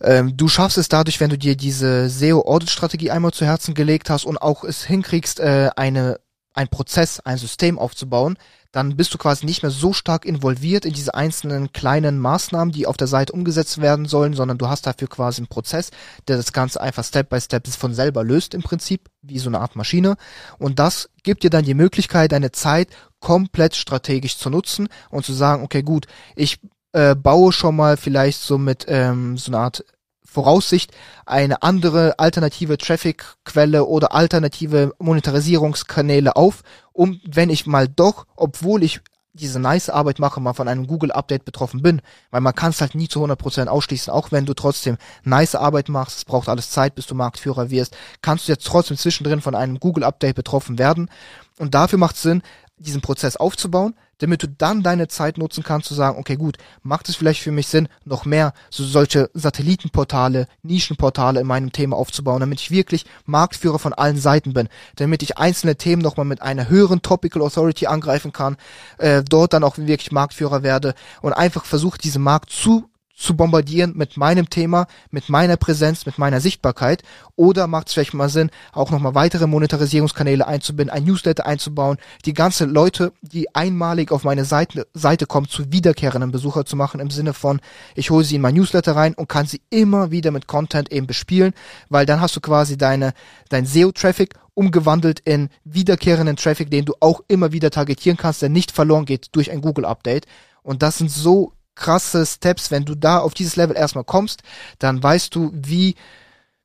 ähm, 0.00 0.36
du 0.36 0.48
schaffst 0.48 0.78
es 0.78 0.88
dadurch, 0.88 1.20
wenn 1.20 1.30
du 1.30 1.38
dir 1.38 1.56
diese 1.56 2.08
SEO-Audit-Strategie 2.08 3.10
einmal 3.10 3.32
zu 3.32 3.44
Herzen 3.44 3.74
gelegt 3.74 4.10
hast 4.10 4.24
und 4.24 4.38
auch 4.38 4.64
es 4.64 4.84
hinkriegst, 4.84 5.40
äh, 5.40 5.70
eine, 5.76 6.20
ein 6.52 6.68
Prozess, 6.68 7.20
ein 7.20 7.38
System 7.38 7.78
aufzubauen, 7.78 8.36
dann 8.74 8.96
bist 8.96 9.14
du 9.14 9.18
quasi 9.18 9.46
nicht 9.46 9.62
mehr 9.62 9.70
so 9.70 9.92
stark 9.92 10.24
involviert 10.24 10.84
in 10.84 10.92
diese 10.92 11.14
einzelnen 11.14 11.72
kleinen 11.72 12.18
Maßnahmen, 12.18 12.72
die 12.72 12.88
auf 12.88 12.96
der 12.96 13.06
Seite 13.06 13.32
umgesetzt 13.32 13.80
werden 13.80 14.06
sollen, 14.06 14.34
sondern 14.34 14.58
du 14.58 14.68
hast 14.68 14.86
dafür 14.86 15.06
quasi 15.06 15.38
einen 15.38 15.46
Prozess, 15.46 15.90
der 16.26 16.36
das 16.36 16.52
Ganze 16.52 16.80
einfach 16.80 17.04
Step 17.04 17.28
by 17.28 17.40
Step 17.40 17.68
von 17.68 17.94
selber 17.94 18.24
löst 18.24 18.52
im 18.52 18.62
Prinzip, 18.62 19.08
wie 19.22 19.38
so 19.38 19.48
eine 19.48 19.60
Art 19.60 19.76
Maschine. 19.76 20.16
Und 20.58 20.80
das 20.80 21.08
gibt 21.22 21.44
dir 21.44 21.50
dann 21.50 21.64
die 21.64 21.74
Möglichkeit, 21.74 22.32
deine 22.32 22.50
Zeit 22.50 22.88
komplett 23.20 23.76
strategisch 23.76 24.38
zu 24.38 24.50
nutzen 24.50 24.88
und 25.08 25.24
zu 25.24 25.32
sagen, 25.32 25.62
okay, 25.62 25.82
gut, 25.82 26.06
ich 26.34 26.58
äh, 26.94 27.14
baue 27.14 27.52
schon 27.52 27.76
mal 27.76 27.96
vielleicht 27.96 28.40
so 28.40 28.56
mit 28.56 28.86
ähm, 28.88 29.36
so 29.36 29.50
einer 29.50 29.58
Art 29.58 29.84
Voraussicht 30.24 30.92
eine 31.26 31.62
andere 31.62 32.18
alternative 32.18 32.78
Traffic-Quelle 32.78 33.84
oder 33.84 34.14
alternative 34.14 34.94
Monetarisierungskanäle 34.98 36.34
auf, 36.34 36.62
um, 36.92 37.20
wenn 37.24 37.50
ich 37.50 37.66
mal 37.66 37.88
doch, 37.88 38.26
obwohl 38.36 38.82
ich 38.82 39.00
diese 39.32 39.58
nice 39.58 39.90
Arbeit 39.90 40.20
mache, 40.20 40.40
mal 40.40 40.52
von 40.52 40.68
einem 40.68 40.86
Google-Update 40.86 41.44
betroffen 41.44 41.82
bin, 41.82 42.00
weil 42.30 42.40
man 42.40 42.54
kann 42.54 42.70
es 42.70 42.80
halt 42.80 42.94
nie 42.94 43.08
zu 43.08 43.24
100% 43.24 43.66
ausschließen, 43.66 44.12
auch 44.12 44.30
wenn 44.30 44.46
du 44.46 44.54
trotzdem 44.54 44.96
nice 45.24 45.56
Arbeit 45.56 45.88
machst, 45.88 46.18
es 46.18 46.24
braucht 46.24 46.48
alles 46.48 46.70
Zeit, 46.70 46.94
bis 46.94 47.06
du 47.06 47.16
Marktführer 47.16 47.70
wirst, 47.70 47.96
kannst 48.22 48.46
du 48.46 48.52
jetzt 48.52 48.66
trotzdem 48.66 48.96
zwischendrin 48.96 49.40
von 49.40 49.56
einem 49.56 49.80
Google-Update 49.80 50.36
betroffen 50.36 50.78
werden. 50.78 51.10
Und 51.58 51.74
dafür 51.74 51.98
macht 51.98 52.16
es 52.16 52.22
Sinn, 52.22 52.42
diesen 52.76 53.00
Prozess 53.00 53.36
aufzubauen, 53.36 53.94
damit 54.18 54.42
du 54.42 54.48
dann 54.48 54.82
deine 54.82 55.08
Zeit 55.08 55.38
nutzen 55.38 55.62
kannst 55.62 55.88
zu 55.88 55.94
sagen, 55.94 56.18
okay 56.18 56.36
gut, 56.36 56.56
macht 56.82 57.08
es 57.08 57.16
vielleicht 57.16 57.42
für 57.42 57.52
mich 57.52 57.68
Sinn, 57.68 57.88
noch 58.04 58.24
mehr 58.24 58.52
so 58.70 58.84
solche 58.84 59.30
Satellitenportale, 59.34 60.46
Nischenportale 60.62 61.40
in 61.40 61.46
meinem 61.46 61.72
Thema 61.72 61.96
aufzubauen, 61.96 62.40
damit 62.40 62.60
ich 62.60 62.70
wirklich 62.70 63.04
Marktführer 63.26 63.78
von 63.78 63.92
allen 63.92 64.18
Seiten 64.18 64.52
bin, 64.52 64.68
damit 64.96 65.22
ich 65.22 65.38
einzelne 65.38 65.76
Themen 65.76 66.02
nochmal 66.02 66.26
mit 66.26 66.42
einer 66.42 66.68
höheren 66.68 67.02
Topical 67.02 67.42
Authority 67.42 67.86
angreifen 67.86 68.32
kann, 68.32 68.56
äh, 68.98 69.22
dort 69.22 69.52
dann 69.52 69.64
auch 69.64 69.78
wirklich 69.78 70.12
Marktführer 70.12 70.62
werde 70.62 70.94
und 71.22 71.32
einfach 71.32 71.64
versuche, 71.64 71.98
diesen 71.98 72.22
Markt 72.22 72.50
zu 72.50 72.88
zu 73.14 73.36
bombardieren 73.36 73.92
mit 73.96 74.16
meinem 74.16 74.50
Thema, 74.50 74.86
mit 75.10 75.28
meiner 75.28 75.56
Präsenz, 75.56 76.04
mit 76.06 76.18
meiner 76.18 76.40
Sichtbarkeit? 76.40 77.02
Oder 77.36 77.66
macht 77.66 77.88
es 77.88 77.94
vielleicht 77.94 78.14
mal 78.14 78.28
Sinn, 78.28 78.50
auch 78.72 78.90
nochmal 78.90 79.14
weitere 79.14 79.46
Monetarisierungskanäle 79.46 80.46
einzubinden, 80.46 80.94
ein 80.94 81.04
Newsletter 81.04 81.46
einzubauen, 81.46 81.98
die 82.24 82.34
ganze 82.34 82.64
Leute, 82.64 83.12
die 83.22 83.54
einmalig 83.54 84.10
auf 84.10 84.24
meine 84.24 84.44
Seite, 84.44 84.86
Seite 84.94 85.26
kommen, 85.26 85.48
zu 85.48 85.72
wiederkehrenden 85.72 86.32
Besucher 86.32 86.64
zu 86.66 86.76
machen, 86.76 87.00
im 87.00 87.10
Sinne 87.10 87.34
von, 87.34 87.60
ich 87.94 88.10
hole 88.10 88.24
sie 88.24 88.36
in 88.36 88.42
mein 88.42 88.54
Newsletter 88.54 88.96
rein 88.96 89.14
und 89.14 89.28
kann 89.28 89.46
sie 89.46 89.60
immer 89.70 90.10
wieder 90.10 90.30
mit 90.30 90.46
Content 90.46 90.90
eben 90.92 91.06
bespielen, 91.06 91.54
weil 91.88 92.06
dann 92.06 92.20
hast 92.20 92.36
du 92.36 92.40
quasi 92.40 92.76
deine, 92.76 93.14
dein 93.48 93.66
SEO-Traffic 93.66 94.34
umgewandelt 94.54 95.20
in 95.20 95.48
wiederkehrenden 95.64 96.36
Traffic, 96.36 96.70
den 96.70 96.84
du 96.84 96.94
auch 97.00 97.22
immer 97.28 97.52
wieder 97.52 97.70
targetieren 97.70 98.16
kannst, 98.16 98.42
der 98.42 98.48
nicht 98.48 98.72
verloren 98.72 99.04
geht 99.04 99.28
durch 99.32 99.50
ein 99.50 99.60
Google-Update. 99.60 100.26
Und 100.62 100.82
das 100.82 100.98
sind 100.98 101.10
so 101.10 101.52
krasse 101.74 102.24
Steps. 102.26 102.70
Wenn 102.70 102.84
du 102.84 102.94
da 102.94 103.18
auf 103.18 103.34
dieses 103.34 103.56
Level 103.56 103.76
erstmal 103.76 104.04
kommst, 104.04 104.42
dann 104.78 105.02
weißt 105.02 105.34
du, 105.34 105.50
wie 105.54 105.94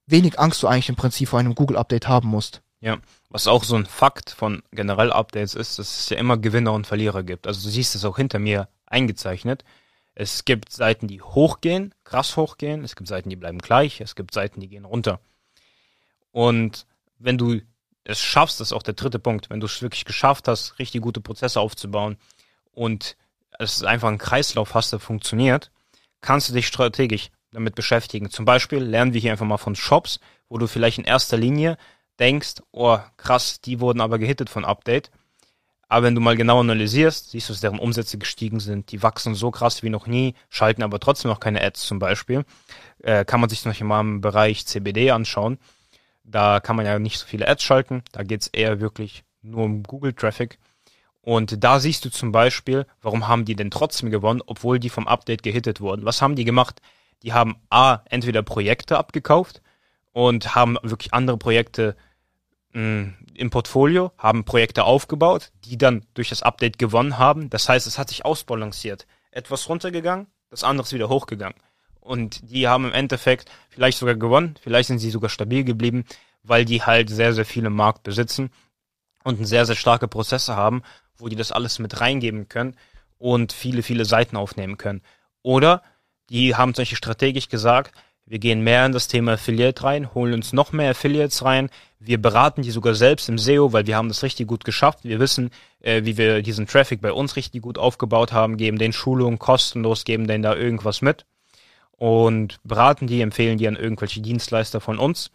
wenig 0.05 0.39
Angst 0.39 0.63
du 0.63 0.67
eigentlich 0.67 0.89
im 0.89 0.95
Prinzip 0.95 1.29
vor 1.29 1.39
einem 1.39 1.55
Google-Update 1.55 2.07
haben 2.07 2.29
musst. 2.29 2.61
Ja, 2.81 2.97
was 3.29 3.47
auch 3.47 3.63
so 3.63 3.75
ein 3.75 3.85
Fakt 3.85 4.29
von 4.31 4.63
generell 4.71 5.11
Updates 5.11 5.53
ist, 5.53 5.79
dass 5.79 5.99
es 5.99 6.09
ja 6.09 6.17
immer 6.17 6.37
Gewinner 6.37 6.73
und 6.73 6.87
Verlierer 6.87 7.23
gibt. 7.23 7.45
Also 7.45 7.61
du 7.63 7.69
siehst 7.69 7.95
es 7.95 8.05
auch 8.05 8.17
hinter 8.17 8.39
mir 8.39 8.69
eingezeichnet. 8.85 9.63
Es 10.15 10.45
gibt 10.45 10.71
Seiten, 10.71 11.07
die 11.07 11.21
hochgehen, 11.21 11.93
krass 12.03 12.37
hochgehen. 12.37 12.83
Es 12.83 12.95
gibt 12.95 13.07
Seiten, 13.07 13.29
die 13.29 13.35
bleiben 13.35 13.59
gleich. 13.59 14.01
Es 14.01 14.15
gibt 14.15 14.33
Seiten, 14.33 14.59
die 14.59 14.67
gehen 14.67 14.85
runter. 14.85 15.19
Und 16.31 16.85
wenn 17.17 17.37
du 17.37 17.61
es 18.03 18.19
schaffst, 18.19 18.59
das 18.59 18.69
ist 18.69 18.73
auch 18.73 18.83
der 18.83 18.95
dritte 18.95 19.19
Punkt, 19.19 19.49
wenn 19.49 19.59
du 19.59 19.65
es 19.65 19.81
wirklich 19.81 20.05
geschafft 20.05 20.47
hast, 20.47 20.79
richtig 20.79 21.01
gute 21.01 21.21
Prozesse 21.21 21.59
aufzubauen 21.59 22.17
und 22.71 23.15
es 23.59 23.83
einfach 23.83 24.07
einen 24.07 24.17
Kreislauf 24.17 24.73
hast, 24.73 24.91
der 24.91 24.99
funktioniert, 24.99 25.71
kannst 26.21 26.49
du 26.49 26.53
dich 26.53 26.67
strategisch 26.67 27.29
damit 27.51 27.75
beschäftigen. 27.75 28.29
Zum 28.29 28.45
Beispiel 28.45 28.79
lernen 28.79 29.13
wir 29.13 29.21
hier 29.21 29.31
einfach 29.31 29.45
mal 29.45 29.57
von 29.57 29.75
Shops, 29.75 30.19
wo 30.49 30.57
du 30.57 30.67
vielleicht 30.67 30.97
in 30.97 31.03
erster 31.05 31.37
Linie 31.37 31.77
denkst, 32.19 32.55
oh 32.71 32.99
krass, 33.17 33.61
die 33.61 33.79
wurden 33.79 34.01
aber 34.01 34.19
gehittet 34.19 34.49
von 34.49 34.65
Update. 34.65 35.11
Aber 35.87 36.05
wenn 36.05 36.15
du 36.15 36.21
mal 36.21 36.37
genau 36.37 36.59
analysierst, 36.59 37.31
siehst 37.31 37.49
du, 37.49 37.53
dass 37.53 37.61
deren 37.61 37.79
Umsätze 37.79 38.19
gestiegen 38.19 38.59
sind. 38.59 38.91
Die 38.91 39.01
wachsen 39.01 39.33
so 39.33 39.49
krass 39.49 39.81
wie 39.81 39.89
noch 39.89 40.05
nie, 40.05 40.35
schalten 40.49 40.83
aber 40.83 40.99
trotzdem 40.99 41.31
noch 41.31 41.39
keine 41.39 41.63
Ads 41.63 41.87
zum 41.87 41.97
Beispiel. 41.97 42.45
Äh, 43.01 43.25
kann 43.25 43.39
man 43.39 43.49
sich 43.49 43.65
noch 43.65 43.79
mal 43.81 44.01
im 44.01 44.21
Bereich 44.21 44.67
CBD 44.67 45.09
anschauen. 45.09 45.57
Da 46.23 46.59
kann 46.59 46.75
man 46.75 46.85
ja 46.85 46.99
nicht 46.99 47.17
so 47.17 47.25
viele 47.25 47.47
Ads 47.47 47.63
schalten. 47.63 48.03
Da 48.11 48.21
geht's 48.21 48.47
eher 48.47 48.79
wirklich 48.79 49.23
nur 49.41 49.63
um 49.63 49.81
Google-Traffic. 49.81 50.59
Und 51.29 51.63
da 51.63 51.79
siehst 51.79 52.05
du 52.05 52.09
zum 52.09 52.31
Beispiel, 52.31 52.87
warum 53.03 53.27
haben 53.27 53.45
die 53.45 53.55
denn 53.55 53.69
trotzdem 53.69 54.09
gewonnen, 54.09 54.41
obwohl 54.47 54.79
die 54.79 54.89
vom 54.89 55.07
Update 55.07 55.43
gehittet 55.43 55.79
wurden. 55.79 56.03
Was 56.03 56.23
haben 56.23 56.35
die 56.35 56.43
gemacht? 56.43 56.81
Die 57.21 57.33
haben 57.33 57.57
A, 57.69 57.99
entweder 58.05 58.41
Projekte 58.41 58.97
abgekauft 58.97 59.61
und 60.11 60.55
haben 60.55 60.79
wirklich 60.81 61.13
andere 61.13 61.37
Projekte 61.37 61.95
mh, 62.73 63.13
im 63.35 63.49
Portfolio, 63.51 64.11
haben 64.17 64.43
Projekte 64.43 64.85
aufgebaut, 64.85 65.51
die 65.65 65.77
dann 65.77 66.03
durch 66.15 66.29
das 66.29 66.41
Update 66.41 66.79
gewonnen 66.79 67.19
haben. 67.19 67.51
Das 67.51 67.69
heißt, 67.69 67.85
es 67.85 67.99
hat 67.99 68.09
sich 68.09 68.25
ausbalanciert. 68.25 69.05
Etwas 69.29 69.69
runtergegangen, 69.69 70.25
das 70.49 70.63
andere 70.63 70.87
ist 70.87 70.93
wieder 70.93 71.09
hochgegangen. 71.09 71.59
Und 71.99 72.49
die 72.49 72.67
haben 72.67 72.85
im 72.85 72.93
Endeffekt 72.93 73.51
vielleicht 73.69 73.99
sogar 73.99 74.15
gewonnen, 74.15 74.55
vielleicht 74.59 74.87
sind 74.87 74.97
sie 74.97 75.11
sogar 75.11 75.29
stabil 75.29 75.63
geblieben, 75.63 76.05
weil 76.41 76.65
die 76.65 76.81
halt 76.81 77.11
sehr, 77.11 77.35
sehr 77.35 77.45
viel 77.45 77.65
im 77.65 77.75
Markt 77.75 78.01
besitzen 78.01 78.49
und 79.23 79.45
sehr, 79.45 79.67
sehr 79.67 79.75
starke 79.75 80.07
Prozesse 80.07 80.55
haben, 80.55 80.81
wo 81.19 81.27
die 81.27 81.35
das 81.35 81.51
alles 81.51 81.79
mit 81.79 82.01
reingeben 82.01 82.49
können 82.49 82.75
und 83.17 83.53
viele, 83.53 83.83
viele 83.83 84.05
Seiten 84.05 84.37
aufnehmen 84.37 84.77
können. 84.77 85.01
Oder 85.41 85.83
die 86.29 86.55
haben 86.55 86.73
solche 86.73 86.95
strategisch 86.95 87.49
gesagt, 87.49 87.93
wir 88.25 88.37
gehen 88.37 88.61
mehr 88.61 88.85
in 88.85 88.91
das 88.91 89.07
Thema 89.07 89.33
Affiliate 89.33 89.83
rein, 89.83 90.13
holen 90.13 90.35
uns 90.35 90.53
noch 90.53 90.71
mehr 90.71 90.91
Affiliates 90.91 91.43
rein. 91.43 91.71
Wir 91.99 92.21
beraten 92.21 92.61
die 92.61 92.69
sogar 92.69 92.93
selbst 92.93 93.27
im 93.27 93.39
SEO, 93.39 93.73
weil 93.73 93.87
wir 93.87 93.97
haben 93.97 94.07
das 94.07 94.21
richtig 94.21 94.47
gut 94.47 94.63
geschafft. 94.63 94.99
Wir 95.01 95.19
wissen, 95.19 95.49
äh, 95.79 96.05
wie 96.05 96.15
wir 96.15 96.43
diesen 96.43 96.67
Traffic 96.67 97.01
bei 97.01 97.11
uns 97.11 97.35
richtig 97.35 97.63
gut 97.63 97.79
aufgebaut 97.79 98.31
haben, 98.31 98.57
geben 98.57 98.77
den 98.77 98.93
Schulungen 98.93 99.39
kostenlos, 99.39 100.05
geben 100.05 100.27
denen 100.27 100.43
da 100.43 100.55
irgendwas 100.55 101.01
mit 101.01 101.25
und 101.93 102.59
beraten 102.63 103.07
die, 103.07 103.21
empfehlen 103.21 103.57
die 103.57 103.67
an 103.67 103.75
irgendwelche 103.75 104.21
Dienstleister 104.21 104.79
von 104.79 104.99
uns. 104.99 105.31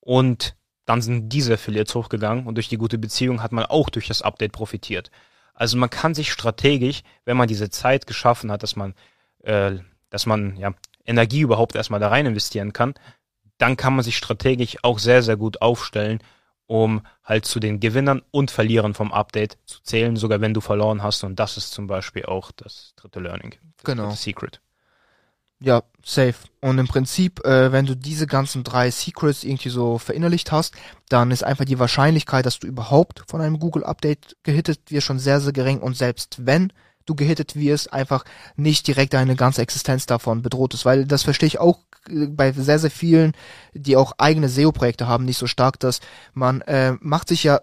Und 0.00 0.55
dann 0.86 1.02
sind 1.02 1.28
diese 1.28 1.54
Affiliates 1.54 1.94
hochgegangen 1.94 2.46
und 2.46 2.54
durch 2.54 2.68
die 2.68 2.78
gute 2.78 2.96
Beziehung 2.96 3.42
hat 3.42 3.52
man 3.52 3.66
auch 3.66 3.90
durch 3.90 4.06
das 4.08 4.22
Update 4.22 4.52
profitiert. 4.52 5.10
Also 5.52 5.76
man 5.76 5.90
kann 5.90 6.14
sich 6.14 6.32
strategisch, 6.32 7.02
wenn 7.24 7.36
man 7.36 7.48
diese 7.48 7.70
Zeit 7.70 8.06
geschaffen 8.06 8.50
hat, 8.50 8.62
dass 8.62 8.76
man, 8.76 8.94
äh, 9.42 9.72
dass 10.10 10.26
man 10.26 10.56
ja 10.56 10.72
Energie 11.04 11.40
überhaupt 11.40 11.74
erstmal 11.74 12.00
da 12.00 12.08
rein 12.08 12.26
investieren 12.26 12.72
kann, 12.72 12.94
dann 13.58 13.76
kann 13.76 13.94
man 13.94 14.04
sich 14.04 14.16
strategisch 14.16 14.76
auch 14.82 14.98
sehr, 14.98 15.22
sehr 15.22 15.36
gut 15.36 15.62
aufstellen, 15.62 16.20
um 16.66 17.02
halt 17.24 17.46
zu 17.46 17.60
den 17.60 17.80
Gewinnern 17.80 18.22
und 18.30 18.50
Verlierern 18.50 18.94
vom 18.94 19.12
Update 19.12 19.56
zu 19.66 19.82
zählen, 19.82 20.16
sogar 20.16 20.40
wenn 20.40 20.54
du 20.54 20.60
verloren 20.60 21.02
hast. 21.02 21.24
Und 21.24 21.36
das 21.38 21.56
ist 21.56 21.70
zum 21.70 21.86
Beispiel 21.86 22.26
auch 22.26 22.50
das 22.52 22.92
dritte 22.96 23.20
Learning. 23.20 23.54
Das 23.76 23.84
Genau. 23.84 24.10
Secret. 24.10 24.60
Ja, 25.58 25.82
safe. 26.04 26.34
Und 26.60 26.78
im 26.78 26.86
Prinzip, 26.86 27.44
äh, 27.44 27.72
wenn 27.72 27.86
du 27.86 27.96
diese 27.96 28.26
ganzen 28.26 28.62
drei 28.62 28.90
Secrets 28.90 29.42
irgendwie 29.42 29.70
so 29.70 29.98
verinnerlicht 29.98 30.52
hast, 30.52 30.74
dann 31.08 31.30
ist 31.30 31.44
einfach 31.44 31.64
die 31.64 31.78
Wahrscheinlichkeit, 31.78 32.44
dass 32.44 32.58
du 32.58 32.66
überhaupt 32.66 33.24
von 33.26 33.40
einem 33.40 33.58
Google-Update 33.58 34.36
gehittet 34.42 34.80
wirst, 34.90 35.06
schon 35.06 35.18
sehr, 35.18 35.40
sehr 35.40 35.54
gering. 35.54 35.80
Und 35.80 35.96
selbst 35.96 36.44
wenn 36.44 36.72
du 37.06 37.14
gehittet 37.14 37.56
wirst, 37.56 37.92
einfach 37.92 38.24
nicht 38.56 38.86
direkt 38.86 39.14
deine 39.14 39.36
ganze 39.36 39.62
Existenz 39.62 40.06
davon 40.06 40.42
bedroht 40.42 40.74
ist. 40.74 40.84
Weil 40.84 41.06
das 41.06 41.22
verstehe 41.22 41.46
ich 41.46 41.58
auch 41.58 41.80
äh, 42.10 42.26
bei 42.26 42.52
sehr, 42.52 42.78
sehr 42.78 42.90
vielen, 42.90 43.32
die 43.72 43.96
auch 43.96 44.12
eigene 44.18 44.50
SEO-Projekte 44.50 45.06
haben, 45.06 45.24
nicht 45.24 45.38
so 45.38 45.46
stark, 45.46 45.80
dass 45.80 46.00
man 46.34 46.60
äh, 46.62 46.96
macht 47.00 47.28
sich 47.28 47.44
ja 47.44 47.60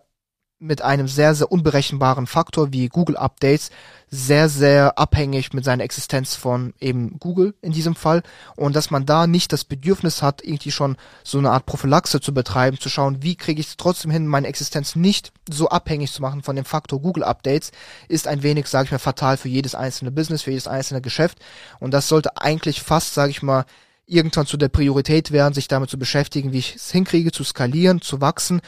mit 0.63 0.81
einem 0.81 1.07
sehr, 1.07 1.35
sehr 1.35 1.51
unberechenbaren 1.51 2.25
Faktor 2.25 2.71
wie 2.71 2.87
Google 2.87 3.17
Updates 3.17 3.69
sehr, 4.09 4.47
sehr 4.47 4.97
abhängig 4.99 5.53
mit 5.53 5.65
seiner 5.65 5.83
Existenz 5.83 6.35
von 6.35 6.73
eben 6.79 7.17
Google 7.19 7.55
in 7.61 7.71
diesem 7.71 7.95
Fall. 7.95 8.21
Und 8.55 8.75
dass 8.75 8.91
man 8.91 9.05
da 9.05 9.27
nicht 9.27 9.51
das 9.51 9.65
Bedürfnis 9.65 10.21
hat, 10.21 10.43
irgendwie 10.43 10.71
schon 10.71 10.97
so 11.23 11.39
eine 11.39 11.49
Art 11.49 11.65
Prophylaxe 11.65 12.21
zu 12.21 12.33
betreiben, 12.33 12.79
zu 12.79 12.89
schauen, 12.89 13.23
wie 13.23 13.35
kriege 13.35 13.59
ich 13.59 13.69
es 13.69 13.77
trotzdem 13.77 14.11
hin, 14.11 14.27
meine 14.27 14.47
Existenz 14.47 14.95
nicht 14.95 15.33
so 15.49 15.67
abhängig 15.69 16.11
zu 16.11 16.21
machen 16.21 16.43
von 16.43 16.55
dem 16.55 16.65
Faktor 16.65 17.01
Google 17.01 17.23
Updates, 17.23 17.71
ist 18.07 18.27
ein 18.27 18.43
wenig, 18.43 18.67
sage 18.67 18.85
ich 18.85 18.91
mal, 18.91 18.99
fatal 18.99 19.35
für 19.35 19.49
jedes 19.49 19.73
einzelne 19.75 20.11
Business, 20.11 20.43
für 20.43 20.51
jedes 20.51 20.67
einzelne 20.67 21.01
Geschäft. 21.01 21.39
Und 21.79 21.91
das 21.91 22.07
sollte 22.07 22.37
eigentlich 22.37 22.81
fast, 22.81 23.15
sage 23.15 23.31
ich 23.31 23.41
mal, 23.41 23.65
irgendwann 24.05 24.45
zu 24.45 24.57
der 24.57 24.69
Priorität 24.69 25.31
werden, 25.31 25.53
sich 25.53 25.67
damit 25.67 25.89
zu 25.89 25.97
beschäftigen, 25.97 26.51
wie 26.51 26.59
ich 26.59 26.75
es 26.75 26.91
hinkriege, 26.91 27.31
zu 27.31 27.43
skalieren, 27.43 28.01
zu 28.01 28.21
wachsen, 28.21 28.61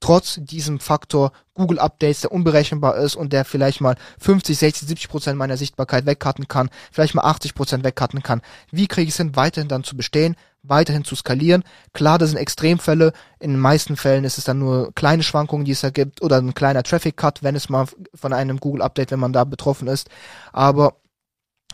trotz 0.00 0.38
diesem 0.40 0.80
Faktor 0.80 1.32
Google 1.54 1.78
Updates, 1.78 2.22
der 2.22 2.32
unberechenbar 2.32 2.96
ist 2.96 3.16
und 3.16 3.32
der 3.32 3.44
vielleicht 3.44 3.80
mal 3.80 3.96
50, 4.18 4.58
60, 4.58 4.88
70 4.88 5.08
Prozent 5.08 5.38
meiner 5.38 5.56
Sichtbarkeit 5.56 6.06
wegcutten 6.06 6.48
kann, 6.48 6.70
vielleicht 6.90 7.14
mal 7.14 7.24
80 7.24 7.54
Prozent 7.54 7.84
wegcutten 7.84 8.22
kann. 8.22 8.40
Wie 8.70 8.88
kriege 8.88 9.08
ich 9.08 9.10
es 9.10 9.18
hin, 9.18 9.36
weiterhin 9.36 9.68
dann 9.68 9.84
zu 9.84 9.96
bestehen, 9.96 10.36
weiterhin 10.62 11.04
zu 11.04 11.14
skalieren? 11.14 11.64
Klar, 11.92 12.18
das 12.18 12.30
sind 12.30 12.38
Extremfälle. 12.38 13.12
In 13.38 13.52
den 13.52 13.60
meisten 13.60 13.96
Fällen 13.96 14.24
ist 14.24 14.38
es 14.38 14.44
dann 14.44 14.58
nur 14.58 14.92
kleine 14.94 15.22
Schwankungen, 15.22 15.66
die 15.66 15.72
es 15.72 15.82
da 15.82 15.90
gibt 15.90 16.22
oder 16.22 16.38
ein 16.38 16.54
kleiner 16.54 16.82
Traffic 16.82 17.16
Cut, 17.16 17.42
wenn 17.42 17.54
es 17.54 17.68
mal 17.68 17.86
von 18.14 18.32
einem 18.32 18.58
Google 18.58 18.82
Update, 18.82 19.10
wenn 19.10 19.20
man 19.20 19.34
da 19.34 19.44
betroffen 19.44 19.86
ist. 19.86 20.08
Aber 20.52 20.96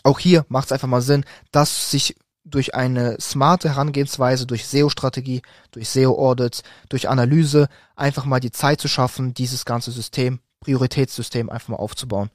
auch 0.02 0.18
hier 0.18 0.45
macht 0.49 0.66
es 0.66 0.73
einfach 0.73 0.88
mal 0.88 1.00
Sinn, 1.00 1.25
dass 1.52 1.90
sich 1.90 2.16
durch 2.46 2.74
eine 2.74 3.20
smarte 3.20 3.70
Herangehensweise, 3.70 4.46
durch 4.46 4.66
SEO-Strategie, 4.66 5.42
durch 5.72 5.88
SEO-Audits, 5.88 6.62
durch 6.88 7.08
Analyse 7.08 7.68
einfach 7.96 8.24
mal 8.24 8.40
die 8.40 8.52
Zeit 8.52 8.80
zu 8.80 8.88
schaffen, 8.88 9.34
dieses 9.34 9.64
ganze 9.64 9.90
System, 9.90 10.40
Prioritätssystem 10.60 11.50
einfach 11.50 11.68
mal 11.68 11.76
aufzubauen. 11.76 12.30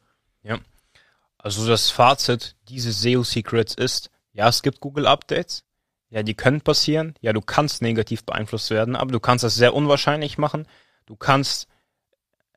Also 1.38 1.66
das 1.66 1.90
Fazit 1.90 2.56
dieses 2.70 3.02
SEO-Secrets 3.02 3.74
ist, 3.74 4.12
ja, 4.34 4.48
es 4.48 4.62
gibt 4.62 4.80
Google-Updates. 4.80 5.64
Ja, 6.10 6.24
die 6.24 6.34
können 6.34 6.62
passieren. 6.62 7.16
Ja, 7.22 7.32
du 7.32 7.42
kannst 7.42 7.82
negativ 7.82 8.26
beeinflusst 8.26 8.70
werden, 8.70 8.98
aber 8.98 9.12
du 9.12 9.20
kannst 9.20 9.44
das 9.46 9.56
sehr 9.56 9.74
unwahrscheinlich 9.74 10.38
machen. 10.38 10.68
Du 11.06 11.16
kannst 11.16 11.68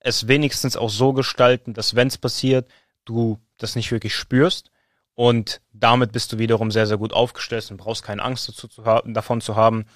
es 0.00 0.26
wenigstens 0.26 0.76
auch 0.76 0.90
so 0.90 1.12
gestalten, 1.12 1.72
dass 1.72 1.94
wenn 1.94 2.08
es 2.08 2.18
passiert, 2.18 2.68
du 3.04 3.38
das 3.56 3.76
nicht 3.76 3.92
wirklich 3.92 4.14
spürst. 4.14 4.70
Und 5.14 5.60
damit 5.72 6.12
bist 6.12 6.32
du 6.32 6.38
wiederum 6.38 6.70
sehr, 6.70 6.86
sehr 6.86 6.98
gut 6.98 7.12
aufgestellt 7.12 7.70
und 7.70 7.76
brauchst 7.76 8.02
keine 8.02 8.22
Angst 8.22 8.48
dazu 8.48 8.66
zu 8.66 8.84
haben, 8.84 9.14
davon 9.14 9.40
zu 9.40 9.54
haben. 9.54 9.86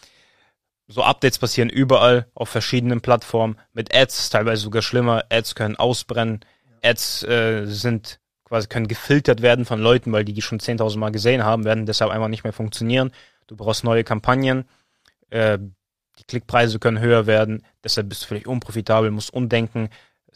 So 0.87 1.03
Updates 1.03 1.39
passieren 1.39 1.69
überall 1.69 2.27
auf 2.35 2.49
verschiedenen 2.49 3.01
Plattformen 3.01 3.59
mit 3.73 3.95
Ads, 3.95 4.31
teilweise 4.31 4.63
sogar 4.63 4.83
schlimmer. 4.83 5.25
Ads 5.31 5.55
können 5.55 5.77
ausbrennen. 5.77 6.41
Ads 6.83 7.25
äh, 7.25 7.67
sind 7.67 8.21
quasi 8.45 8.69
können 8.69 8.89
gefiltert 8.89 9.43
werden 9.43 9.65
von 9.67 9.81
Leuten, 9.81 10.13
weil 10.13 10.25
die 10.25 10.33
die 10.33 10.41
schon 10.41 10.59
10.000 10.61 10.99
Mal 10.99 11.13
gesehen 11.13 11.45
haben, 11.45 11.65
werden 11.65 11.85
deshalb 11.85 12.11
einfach 12.11 12.29
nicht 12.29 12.45
mehr 12.45 12.55
funktionieren. 12.55 13.13
Du 13.47 13.57
brauchst 13.57 13.85
neue 13.85 14.05
Kampagnen. 14.05 14.67
Äh, 15.29 15.59
die 16.19 16.25
Klickpreise 16.25 16.79
können 16.79 17.01
höher 17.01 17.27
werden. 17.27 17.65
Deshalb 17.85 18.09
bist 18.09 18.23
du 18.23 18.27
vielleicht 18.27 18.47
unprofitabel, 18.47 19.11
musst 19.11 19.33
umdenken. 19.33 19.91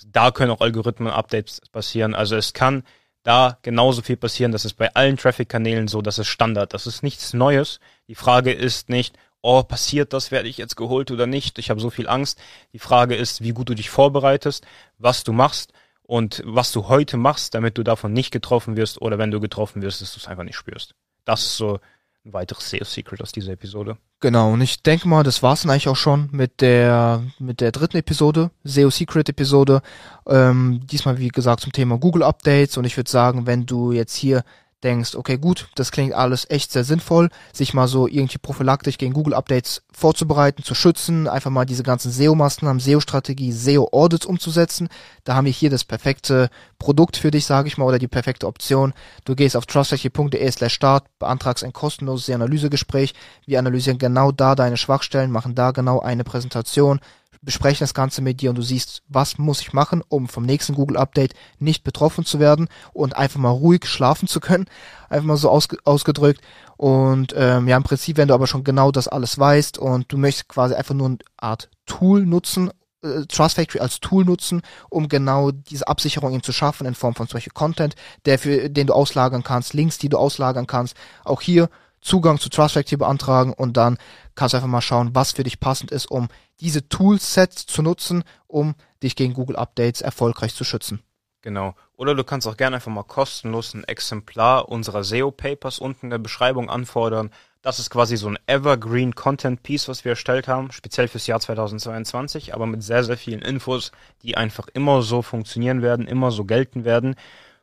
Da 0.06 0.30
können 0.30 0.50
auch 0.50 0.60
Algorithmen-Updates 0.60 1.62
passieren. 1.72 2.14
Also 2.14 2.36
es 2.36 2.52
kann 2.52 2.84
da 3.22 3.58
genauso 3.62 4.02
viel 4.02 4.16
passieren. 4.16 4.52
Das 4.52 4.64
ist 4.64 4.74
bei 4.74 4.94
allen 4.94 5.16
Traffic-Kanälen 5.16 5.88
so, 5.88 6.02
das 6.02 6.18
ist 6.18 6.28
Standard. 6.28 6.74
Das 6.74 6.86
ist 6.86 7.02
nichts 7.02 7.32
Neues. 7.34 7.80
Die 8.08 8.14
Frage 8.14 8.52
ist 8.52 8.88
nicht, 8.88 9.16
oh, 9.42 9.62
passiert 9.62 10.12
das, 10.12 10.30
werde 10.30 10.48
ich 10.48 10.58
jetzt 10.58 10.76
geholt 10.76 11.10
oder 11.10 11.26
nicht? 11.26 11.58
Ich 11.58 11.70
habe 11.70 11.80
so 11.80 11.90
viel 11.90 12.08
Angst. 12.08 12.40
Die 12.72 12.78
Frage 12.78 13.14
ist, 13.14 13.42
wie 13.42 13.52
gut 13.52 13.68
du 13.68 13.74
dich 13.74 13.90
vorbereitest, 13.90 14.64
was 14.98 15.24
du 15.24 15.32
machst 15.32 15.72
und 16.02 16.42
was 16.44 16.72
du 16.72 16.88
heute 16.88 17.16
machst, 17.16 17.54
damit 17.54 17.78
du 17.78 17.82
davon 17.82 18.12
nicht 18.12 18.30
getroffen 18.30 18.76
wirst 18.76 19.00
oder 19.00 19.18
wenn 19.18 19.30
du 19.30 19.40
getroffen 19.40 19.82
wirst, 19.82 20.00
dass 20.00 20.14
du 20.14 20.20
es 20.20 20.28
einfach 20.28 20.44
nicht 20.44 20.56
spürst. 20.56 20.94
Das 21.24 21.42
ist 21.42 21.56
so 21.56 21.80
ein 22.24 22.32
weiteres 22.32 22.70
SEO-Secret 22.70 23.20
aus 23.20 23.32
dieser 23.32 23.52
Episode. 23.52 23.96
Genau, 24.20 24.52
und 24.52 24.60
ich 24.60 24.82
denke 24.82 25.08
mal, 25.08 25.24
das 25.24 25.42
war's 25.42 25.62
dann 25.62 25.70
eigentlich 25.70 25.88
auch 25.88 25.96
schon 25.96 26.28
mit 26.30 26.60
der 26.60 27.24
mit 27.40 27.60
der 27.60 27.72
dritten 27.72 27.96
Episode, 27.96 28.50
SEO 28.62 28.90
Secret 28.90 29.28
Episode. 29.28 29.82
Ähm, 30.26 30.82
diesmal 30.84 31.18
wie 31.18 31.28
gesagt 31.28 31.60
zum 31.60 31.72
Thema 31.72 31.98
Google 31.98 32.22
Updates 32.22 32.76
und 32.76 32.84
ich 32.84 32.96
würde 32.96 33.10
sagen, 33.10 33.46
wenn 33.46 33.66
du 33.66 33.90
jetzt 33.90 34.14
hier 34.14 34.44
denkst, 34.82 35.14
okay, 35.14 35.38
gut, 35.38 35.68
das 35.74 35.92
klingt 35.92 36.14
alles 36.14 36.48
echt 36.50 36.72
sehr 36.72 36.84
sinnvoll, 36.84 37.28
sich 37.52 37.74
mal 37.74 37.88
so 37.88 38.06
irgendwie 38.06 38.38
prophylaktisch 38.38 38.98
gegen 38.98 39.12
Google 39.12 39.34
Updates 39.34 39.82
vorzubereiten, 39.92 40.62
zu 40.62 40.74
schützen, 40.74 41.28
einfach 41.28 41.50
mal 41.50 41.64
diese 41.64 41.82
ganzen 41.82 42.10
SEO-Maßnahmen, 42.10 42.80
SEO-Strategie, 42.80 43.52
SEO-Audits 43.52 44.26
umzusetzen. 44.26 44.88
Da 45.24 45.34
haben 45.34 45.44
wir 45.44 45.52
hier 45.52 45.70
das 45.70 45.84
perfekte 45.84 46.50
Produkt 46.78 47.16
für 47.16 47.30
dich, 47.30 47.46
sage 47.46 47.68
ich 47.68 47.78
mal, 47.78 47.84
oder 47.84 47.98
die 47.98 48.08
perfekte 48.08 48.46
Option. 48.46 48.92
Du 49.24 49.34
gehst 49.34 49.56
auf 49.56 49.66
trustfactory.de 49.66 50.50
slash 50.50 50.74
start, 50.74 51.04
beantragst 51.18 51.64
ein 51.64 51.72
kostenloses 51.72 52.34
Analysegespräch. 52.34 53.14
Wir 53.46 53.58
analysieren 53.58 53.98
genau 53.98 54.32
da 54.32 54.54
deine 54.54 54.76
Schwachstellen, 54.76 55.30
machen 55.30 55.54
da 55.54 55.70
genau 55.70 56.00
eine 56.00 56.24
Präsentation, 56.24 57.00
besprechen 57.42 57.80
das 57.80 57.94
Ganze 57.94 58.22
mit 58.22 58.40
dir 58.40 58.50
und 58.50 58.56
du 58.56 58.62
siehst, 58.62 59.02
was 59.08 59.36
muss 59.36 59.60
ich 59.60 59.72
machen, 59.72 60.02
um 60.08 60.28
vom 60.28 60.44
nächsten 60.44 60.74
Google 60.74 60.96
Update 60.96 61.34
nicht 61.58 61.84
betroffen 61.84 62.24
zu 62.24 62.38
werden 62.38 62.68
und 62.92 63.16
einfach 63.16 63.40
mal 63.40 63.50
ruhig 63.50 63.84
schlafen 63.86 64.28
zu 64.28 64.40
können, 64.40 64.66
einfach 65.08 65.26
mal 65.26 65.36
so 65.36 65.50
ausge 65.50 65.76
ausgedrückt. 65.84 66.40
Und 66.76 67.34
ähm, 67.36 67.68
ja, 67.68 67.76
im 67.76 67.82
Prinzip, 67.82 68.16
wenn 68.16 68.28
du 68.28 68.34
aber 68.34 68.46
schon 68.46 68.64
genau 68.64 68.92
das 68.92 69.08
alles 69.08 69.38
weißt 69.38 69.78
und 69.78 70.10
du 70.12 70.18
möchtest 70.18 70.48
quasi 70.48 70.74
einfach 70.74 70.94
nur 70.94 71.08
eine 71.08 71.18
Art 71.36 71.68
Tool 71.86 72.24
nutzen, 72.24 72.70
äh, 73.02 73.26
Trust 73.26 73.56
Factory 73.56 73.80
als 73.80 74.00
Tool 74.00 74.24
nutzen, 74.24 74.62
um 74.88 75.08
genau 75.08 75.50
diese 75.50 75.88
Absicherung 75.88 76.32
eben 76.32 76.42
zu 76.42 76.52
schaffen 76.52 76.86
in 76.86 76.94
Form 76.94 77.14
von 77.14 77.26
solche 77.26 77.50
Content, 77.50 77.96
der 78.24 78.38
für 78.38 78.70
den 78.70 78.86
du 78.86 78.94
auslagern 78.94 79.42
kannst, 79.42 79.74
Links, 79.74 79.98
die 79.98 80.08
du 80.08 80.18
auslagern 80.18 80.66
kannst. 80.66 80.96
Auch 81.24 81.40
hier 81.40 81.68
Zugang 82.02 82.38
zu 82.38 82.50
Trust 82.50 82.74
Factory 82.74 82.98
beantragen 82.98 83.52
und 83.52 83.76
dann 83.76 83.96
kannst 84.34 84.52
du 84.52 84.58
einfach 84.58 84.68
mal 84.68 84.82
schauen, 84.82 85.14
was 85.14 85.32
für 85.32 85.44
dich 85.44 85.60
passend 85.60 85.90
ist, 85.90 86.06
um 86.06 86.28
diese 86.60 86.88
Toolsets 86.88 87.66
zu 87.66 87.80
nutzen, 87.80 88.24
um 88.46 88.74
dich 89.02 89.16
gegen 89.16 89.34
Google 89.34 89.56
Updates 89.56 90.02
erfolgreich 90.02 90.54
zu 90.54 90.64
schützen. 90.64 91.02
Genau. 91.42 91.74
Oder 91.96 92.14
du 92.14 92.22
kannst 92.24 92.46
auch 92.46 92.56
gerne 92.56 92.76
einfach 92.76 92.92
mal 92.92 93.02
kostenlos 93.02 93.74
ein 93.74 93.84
Exemplar 93.84 94.68
unserer 94.68 95.02
SEO 95.02 95.32
Papers 95.32 95.78
unten 95.80 96.06
in 96.06 96.10
der 96.10 96.18
Beschreibung 96.18 96.70
anfordern. 96.70 97.30
Das 97.62 97.78
ist 97.78 97.90
quasi 97.90 98.16
so 98.16 98.28
ein 98.28 98.38
Evergreen 98.46 99.14
Content 99.14 99.62
Piece, 99.62 99.88
was 99.88 100.04
wir 100.04 100.10
erstellt 100.10 100.48
haben, 100.48 100.72
speziell 100.72 101.08
fürs 101.08 101.26
Jahr 101.26 101.40
2022, 101.40 102.54
aber 102.54 102.66
mit 102.66 102.82
sehr, 102.82 103.04
sehr 103.04 103.16
vielen 103.16 103.42
Infos, 103.42 103.92
die 104.22 104.36
einfach 104.36 104.68
immer 104.72 105.02
so 105.02 105.22
funktionieren 105.22 105.82
werden, 105.82 106.06
immer 106.06 106.30
so 106.30 106.44
gelten 106.44 106.84
werden. 106.84 107.16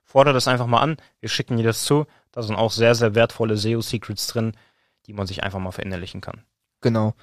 Fordere 0.04 0.34
das 0.34 0.48
einfach 0.48 0.68
mal 0.68 0.80
an. 0.80 0.98
Wir 1.20 1.30
schicken 1.30 1.58
dir 1.58 1.64
das 1.64 1.84
zu. 1.84 2.06
Da 2.32 2.44
sind 2.44 2.56
auch 2.56 2.72
sehr, 2.72 2.96
sehr 2.96 3.16
wertvolle 3.16 3.58
SEO-Secrets 3.58 4.28
drin, 4.28 4.54
die 5.08 5.14
man 5.14 5.28
sich 5.28 5.44
einfach 5.44 5.60
mal 5.60 5.72
verinnerlichen 5.72 6.22
kann. 6.22 6.44
Genau. 6.82 7.14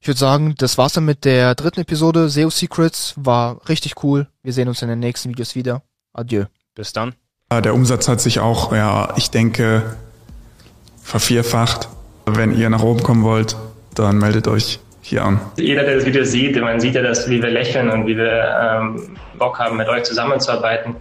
Ich 0.00 0.08
würde 0.08 0.18
sagen, 0.18 0.54
das 0.58 0.78
war's 0.78 0.92
dann 0.92 1.04
mit 1.04 1.24
der 1.24 1.54
dritten 1.54 1.80
Episode 1.80 2.28
SEO 2.28 2.50
Secrets. 2.50 3.14
War 3.16 3.66
richtig 3.68 4.04
cool. 4.04 4.28
Wir 4.42 4.52
sehen 4.52 4.68
uns 4.68 4.82
in 4.82 4.88
den 4.88 5.00
nächsten 5.00 5.30
Videos 5.30 5.54
wieder. 5.54 5.82
Adieu. 6.12 6.44
Bis 6.74 6.92
dann. 6.92 7.14
Der 7.50 7.74
Umsatz 7.74 8.08
hat 8.08 8.20
sich 8.20 8.40
auch, 8.40 8.72
ja, 8.72 9.14
ich 9.16 9.30
denke, 9.30 9.96
vervierfacht. 11.02 11.88
Wenn 12.26 12.56
ihr 12.56 12.68
nach 12.70 12.82
oben 12.82 13.02
kommen 13.02 13.22
wollt, 13.22 13.56
dann 13.94 14.18
meldet 14.18 14.48
euch 14.48 14.80
hier 15.00 15.24
an. 15.24 15.40
Jeder, 15.56 15.84
der 15.84 15.96
das 15.96 16.04
Video 16.04 16.24
sieht, 16.24 16.60
man 16.60 16.80
sieht 16.80 16.96
ja, 16.96 17.02
dass, 17.02 17.30
wie 17.30 17.40
wir 17.40 17.50
lächeln 17.50 17.88
und 17.90 18.06
wie 18.06 18.16
wir 18.16 18.58
ähm, 18.60 19.16
Bock 19.38 19.58
haben, 19.58 19.76
mit 19.76 19.88
euch 19.88 20.02
zusammenzuarbeiten. 20.02 20.96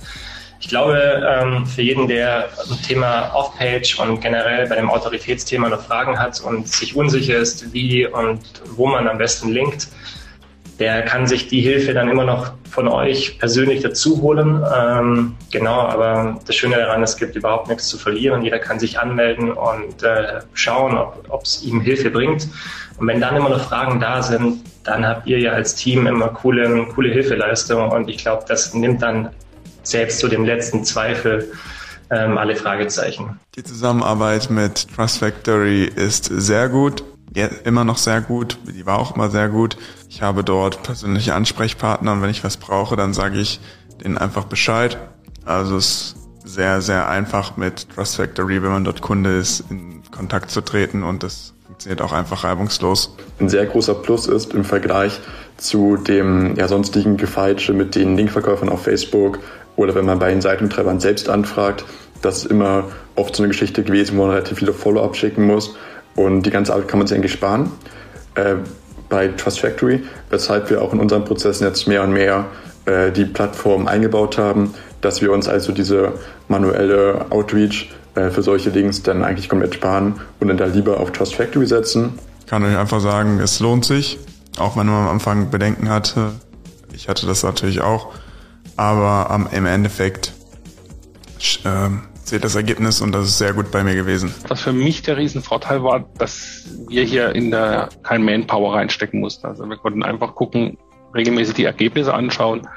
Ich 0.59 0.69
glaube, 0.69 1.21
ähm, 1.27 1.65
für 1.65 1.81
jeden, 1.81 2.07
der 2.07 2.50
ein 2.69 2.81
Thema 2.81 3.33
Off-Page 3.33 4.00
und 4.00 4.21
generell 4.21 4.67
bei 4.67 4.75
dem 4.75 4.89
Autoritätsthema 4.89 5.69
noch 5.69 5.81
Fragen 5.81 6.17
hat 6.17 6.39
und 6.41 6.67
sich 6.67 6.95
unsicher 6.95 7.38
ist, 7.38 7.74
wie 7.74 8.07
und 8.07 8.41
wo 8.75 8.88
man 8.88 9.07
am 9.07 9.17
besten 9.17 9.51
linkt, 9.51 9.89
der 10.79 11.03
kann 11.03 11.25
sich 11.25 11.47
die 11.47 11.62
Hilfe 11.62 11.93
dann 11.93 12.09
immer 12.09 12.25
noch 12.25 12.51
von 12.69 12.88
euch 12.89 13.39
persönlich 13.39 13.81
dazu 13.81 14.21
holen. 14.21 14.62
Ähm, 14.77 15.35
genau, 15.51 15.79
aber 15.79 16.39
das 16.45 16.55
Schöne 16.55 16.75
daran, 16.75 17.01
es 17.03 17.15
gibt 17.15 17.35
überhaupt 17.35 17.69
nichts 17.69 17.88
zu 17.88 17.97
verlieren. 17.97 18.41
Jeder 18.41 18.59
kann 18.59 18.79
sich 18.79 19.00
anmelden 19.00 19.53
und 19.53 20.03
äh, 20.03 20.41
schauen, 20.53 20.97
ob 21.29 21.43
es 21.43 21.63
ihm 21.63 21.79
Hilfe 21.79 22.09
bringt. 22.09 22.50
Und 22.97 23.07
wenn 23.07 23.21
dann 23.21 23.38
immer 23.38 23.50
noch 23.50 23.62
Fragen 23.62 24.00
da 24.00 24.21
sind, 24.21 24.63
dann 24.83 25.07
habt 25.07 25.27
ihr 25.27 25.39
ja 25.39 25.53
als 25.53 25.75
Team 25.75 26.07
immer 26.07 26.27
coole, 26.27 26.85
coole 26.93 27.09
Hilfeleistung. 27.09 27.89
Und 27.89 28.09
ich 28.09 28.17
glaube, 28.17 28.43
das 28.47 28.74
nimmt 28.74 29.01
dann 29.01 29.29
selbst 29.88 30.20
zu 30.20 30.27
dem 30.27 30.46
letzten 30.46 30.84
Zweifel 30.84 31.51
ähm, 32.12 32.38
alle 32.38 32.56
Fragezeichen. 32.56 33.39
Die 33.56 33.63
Zusammenarbeit 33.63 34.50
mit 34.50 34.88
Trust 34.96 35.20
Factory 35.20 35.86
ist 35.86 36.25
sehr 36.25 36.70
gut 36.70 37.04
ja, 37.36 37.48
immer 37.65 37.84
noch 37.84 37.98
sehr 37.98 38.22
gut. 38.22 38.58
Die 38.65 38.86
war 38.86 38.98
auch 38.98 39.15
immer 39.15 39.30
sehr 39.30 39.50
gut. 39.50 39.77
Ich 40.10 40.22
habe 40.22 40.44
dort 40.44 40.84
persönliche 40.84 41.36
Ansprechpartner 41.36 42.13
und 42.13 42.22
wenn 42.22 42.30
ich 42.30 42.44
was 42.44 42.58
brauche, 42.58 42.96
dann 42.96 43.13
sage 43.13 43.39
ich 43.39 43.60
denen 44.04 44.18
einfach 44.18 44.46
Bescheid. 44.46 44.98
Also 45.44 45.77
es 45.77 46.15
ist 46.44 46.54
sehr, 46.56 46.82
sehr 46.82 47.10
einfach 47.10 47.58
mit 47.58 47.89
Trust 47.89 48.15
Factory, 48.15 48.63
wenn 48.63 48.72
man 48.72 48.84
dort 48.86 49.01
Kunde 49.01 49.38
ist, 49.38 49.65
in 49.70 50.01
Kontakt 50.12 50.50
zu 50.50 50.62
treten 50.62 51.04
und 51.04 51.24
das 51.24 51.53
funktioniert 51.75 52.01
auch 52.01 52.14
einfach 52.14 52.46
reibungslos. 52.46 53.14
Ein 53.38 53.50
sehr 53.50 53.66
großer 53.66 53.96
Plus 53.96 54.27
ist 54.27 54.53
im 54.53 54.64
Vergleich 54.64 55.20
zu 55.57 55.98
dem 55.98 56.55
ja, 56.55 56.70
sonstigen 56.70 57.18
Gefeitsche 57.18 57.74
mit 57.74 57.96
den 57.96 58.16
Linkverkäufern 58.16 58.70
auf 58.70 58.83
Facebook 58.83 59.40
oder 59.75 59.94
wenn 59.94 60.05
man 60.05 60.18
bei 60.18 60.29
den 60.29 60.40
Seitentreibern 60.40 61.01
selbst 61.01 61.27
anfragt, 61.27 61.83
das 62.22 62.38
ist 62.38 62.46
immer 62.46 62.85
oft 63.16 63.35
so 63.35 63.44
eine 63.44 63.50
Geschichte 63.50 63.83
gewesen, 63.83 64.18
wo 64.18 64.22
man 64.22 64.31
relativ 64.31 64.59
viele 64.59 64.72
Follow-up 64.72 65.18
schicken 65.18 65.46
muss. 65.46 65.75
Und 66.16 66.44
die 66.44 66.50
ganze 66.50 66.74
Arbeit 66.74 66.88
kann 66.88 67.00
man 67.00 67.07
sich 67.07 67.18
eigentlich 67.18 67.33
sparen 67.33 67.70
äh, 68.35 68.55
bei 69.09 69.27
Trust 69.27 69.59
Factory, 69.59 70.01
weshalb 70.29 70.70
wir 70.70 70.81
auch 70.81 70.94
in 70.94 71.01
unseren 71.01 71.25
Prozessen 71.25 71.66
jetzt 71.68 71.90
mehr 71.90 72.03
und 72.03 72.14
mehr 72.14 72.46
äh, 72.85 73.11
die 73.11 73.25
Plattform 73.25 73.88
eingebaut 73.88 74.38
haben, 74.38 74.74
dass 75.01 75.22
wir 75.22 75.33
uns 75.33 75.50
also 75.50 75.74
diese 75.74 76.14
manuelle 76.48 77.25
Outreach 77.31 77.90
äh, 78.16 78.30
für 78.30 78.42
solche 78.42 78.70
Links 78.70 79.04
dann 79.04 79.24
eigentlich 79.24 79.50
komplett 79.50 79.75
sparen 79.75 80.22
und 80.40 80.48
dann 80.48 80.58
da 80.58 80.66
lieber 80.66 81.00
auf 81.00 81.12
Trust 81.12 81.36
Factory 81.36 81.68
setzen. 81.68 82.18
Ich 82.40 82.48
kann 82.48 82.64
euch 82.64 82.78
einfach 82.78 83.00
sagen, 83.00 83.40
es 83.40 83.60
lohnt 83.60 83.86
sich, 83.86 84.20
auch 84.58 84.78
wenn 84.78 84.88
man 84.88 85.08
am 85.08 85.10
Anfang 85.10 85.50
Bedenken 85.50 85.90
hatte. 85.90 86.32
Ich 86.94 87.10
hatte 87.10 87.25
das 87.25 87.44
natürlich 87.44 87.82
auch, 87.82 88.14
aber 88.78 89.30
am, 89.32 89.48
im 89.51 89.66
Endeffekt 89.66 90.32
äh, 91.64 91.90
sehe 92.24 92.40
das 92.40 92.56
Ergebnis 92.56 93.01
und 93.01 93.12
das 93.12 93.28
ist 93.28 93.38
sehr 93.38 93.54
gut 93.54 93.72
bei 93.72 93.84
mir 93.84 93.96
gewesen. 93.96 94.34
Was 94.48 94.62
für 94.62 94.74
mich 94.74 95.01
der 95.04 95.18
Riesenvorteil 95.18 95.84
war, 95.84 96.06
dass 96.18 96.66
wir 96.88 97.04
hier 97.04 97.36
in 97.36 97.51
der 97.51 97.90
kein 98.04 98.24
Manpower 98.24 98.75
reinstecken 98.75 99.20
mussten. 99.20 99.46
Also 99.46 99.68
wir 99.70 99.78
konnten 99.78 100.04
einfach 100.04 100.36
gucken, 100.36 100.78
regelmäßig 101.14 101.56
die 101.56 101.66
Ergebnisse 101.66 102.14
anschauen, 102.14 102.68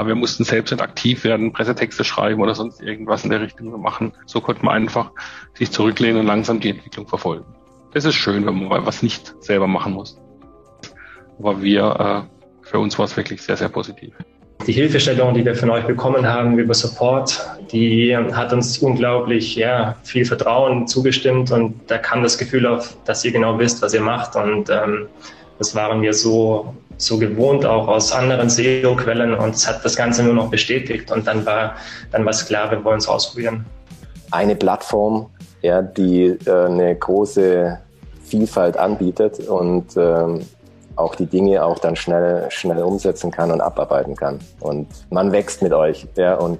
aber 0.00 0.08
wir 0.08 0.14
mussten 0.14 0.44
selbst 0.44 0.70
nicht 0.70 0.80
aktiv 0.80 1.24
werden, 1.24 1.52
Pressetexte 1.52 2.04
schreiben 2.04 2.40
oder 2.40 2.54
sonst 2.54 2.80
irgendwas 2.80 3.22
in 3.22 3.28
der 3.28 3.42
Richtung 3.42 3.78
machen. 3.82 4.12
So 4.24 4.40
konnte 4.40 4.64
man 4.64 4.74
einfach 4.74 5.10
sich 5.52 5.70
zurücklehnen 5.70 6.20
und 6.20 6.26
langsam 6.26 6.58
die 6.58 6.70
Entwicklung 6.70 7.06
verfolgen. 7.06 7.44
Das 7.92 8.06
ist 8.06 8.14
schön, 8.14 8.46
wenn 8.46 8.66
man 8.66 8.86
was 8.86 9.02
nicht 9.02 9.34
selber 9.40 9.66
machen 9.66 9.92
muss. 9.92 10.18
Aber 11.38 11.60
wir, 11.60 12.26
äh, 12.64 12.66
für 12.66 12.78
uns 12.78 12.98
war 12.98 13.04
es 13.04 13.16
wirklich 13.18 13.42
sehr, 13.42 13.58
sehr 13.58 13.68
positiv. 13.68 14.14
Die 14.66 14.72
Hilfestellung, 14.72 15.34
die 15.34 15.44
wir 15.44 15.54
von 15.54 15.68
euch 15.68 15.84
bekommen 15.84 16.26
haben 16.26 16.58
über 16.58 16.72
Support, 16.72 17.46
die 17.70 18.16
hat 18.16 18.54
uns 18.54 18.78
unglaublich 18.78 19.54
ja, 19.56 19.96
viel 20.02 20.24
Vertrauen 20.24 20.86
zugestimmt 20.86 21.50
und 21.50 21.74
da 21.88 21.98
kam 21.98 22.22
das 22.22 22.38
Gefühl 22.38 22.66
auf, 22.66 22.96
dass 23.04 23.22
ihr 23.22 23.32
genau 23.32 23.58
wisst, 23.58 23.82
was 23.82 23.92
ihr 23.92 24.00
macht 24.00 24.34
und 24.34 24.70
ähm, 24.70 25.08
das 25.60 25.74
waren 25.74 26.00
wir 26.00 26.14
so, 26.14 26.74
so 26.96 27.18
gewohnt 27.18 27.66
auch 27.66 27.86
aus 27.86 28.12
anderen 28.12 28.48
SEO-Quellen 28.48 29.34
und 29.34 29.54
es 29.54 29.68
hat 29.68 29.84
das 29.84 29.94
Ganze 29.94 30.24
nur 30.24 30.32
noch 30.32 30.50
bestätigt 30.50 31.12
und 31.12 31.26
dann 31.26 31.44
war 31.44 31.76
dann 32.10 32.24
war 32.24 32.30
es 32.30 32.46
klar, 32.46 32.70
wir 32.70 32.82
wollen 32.82 32.98
es 32.98 33.06
ausprobieren. 33.06 33.66
Eine 34.30 34.56
Plattform, 34.56 35.26
ja, 35.60 35.82
die 35.82 36.38
äh, 36.46 36.64
eine 36.64 36.96
große 36.96 37.78
Vielfalt 38.24 38.78
anbietet 38.78 39.38
und 39.48 39.84
ähm, 39.96 40.40
auch 40.96 41.14
die 41.14 41.26
Dinge 41.26 41.62
auch 41.62 41.78
dann 41.78 41.94
schnell, 41.94 42.50
schnell 42.50 42.82
umsetzen 42.82 43.30
kann 43.30 43.50
und 43.50 43.60
abarbeiten 43.60 44.16
kann. 44.16 44.38
Und 44.60 44.88
man 45.10 45.30
wächst 45.30 45.60
mit 45.62 45.74
euch, 45.74 46.06
ja, 46.16 46.36
und 46.36 46.58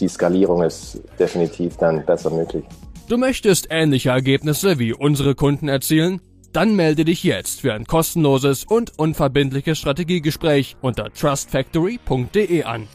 die 0.00 0.08
Skalierung 0.08 0.62
ist 0.62 1.02
definitiv 1.18 1.76
dann 1.76 2.06
besser 2.06 2.30
möglich. 2.30 2.64
Du 3.08 3.18
möchtest 3.18 3.66
ähnliche 3.70 4.10
Ergebnisse 4.10 4.78
wie 4.78 4.94
unsere 4.94 5.34
Kunden 5.34 5.68
erzielen? 5.68 6.22
Dann 6.52 6.74
melde 6.74 7.04
dich 7.04 7.22
jetzt 7.22 7.60
für 7.60 7.74
ein 7.74 7.86
kostenloses 7.86 8.64
und 8.64 8.98
unverbindliches 8.98 9.78
Strategiegespräch 9.78 10.76
unter 10.80 11.12
trustfactory.de 11.12 12.64
an. 12.64 12.88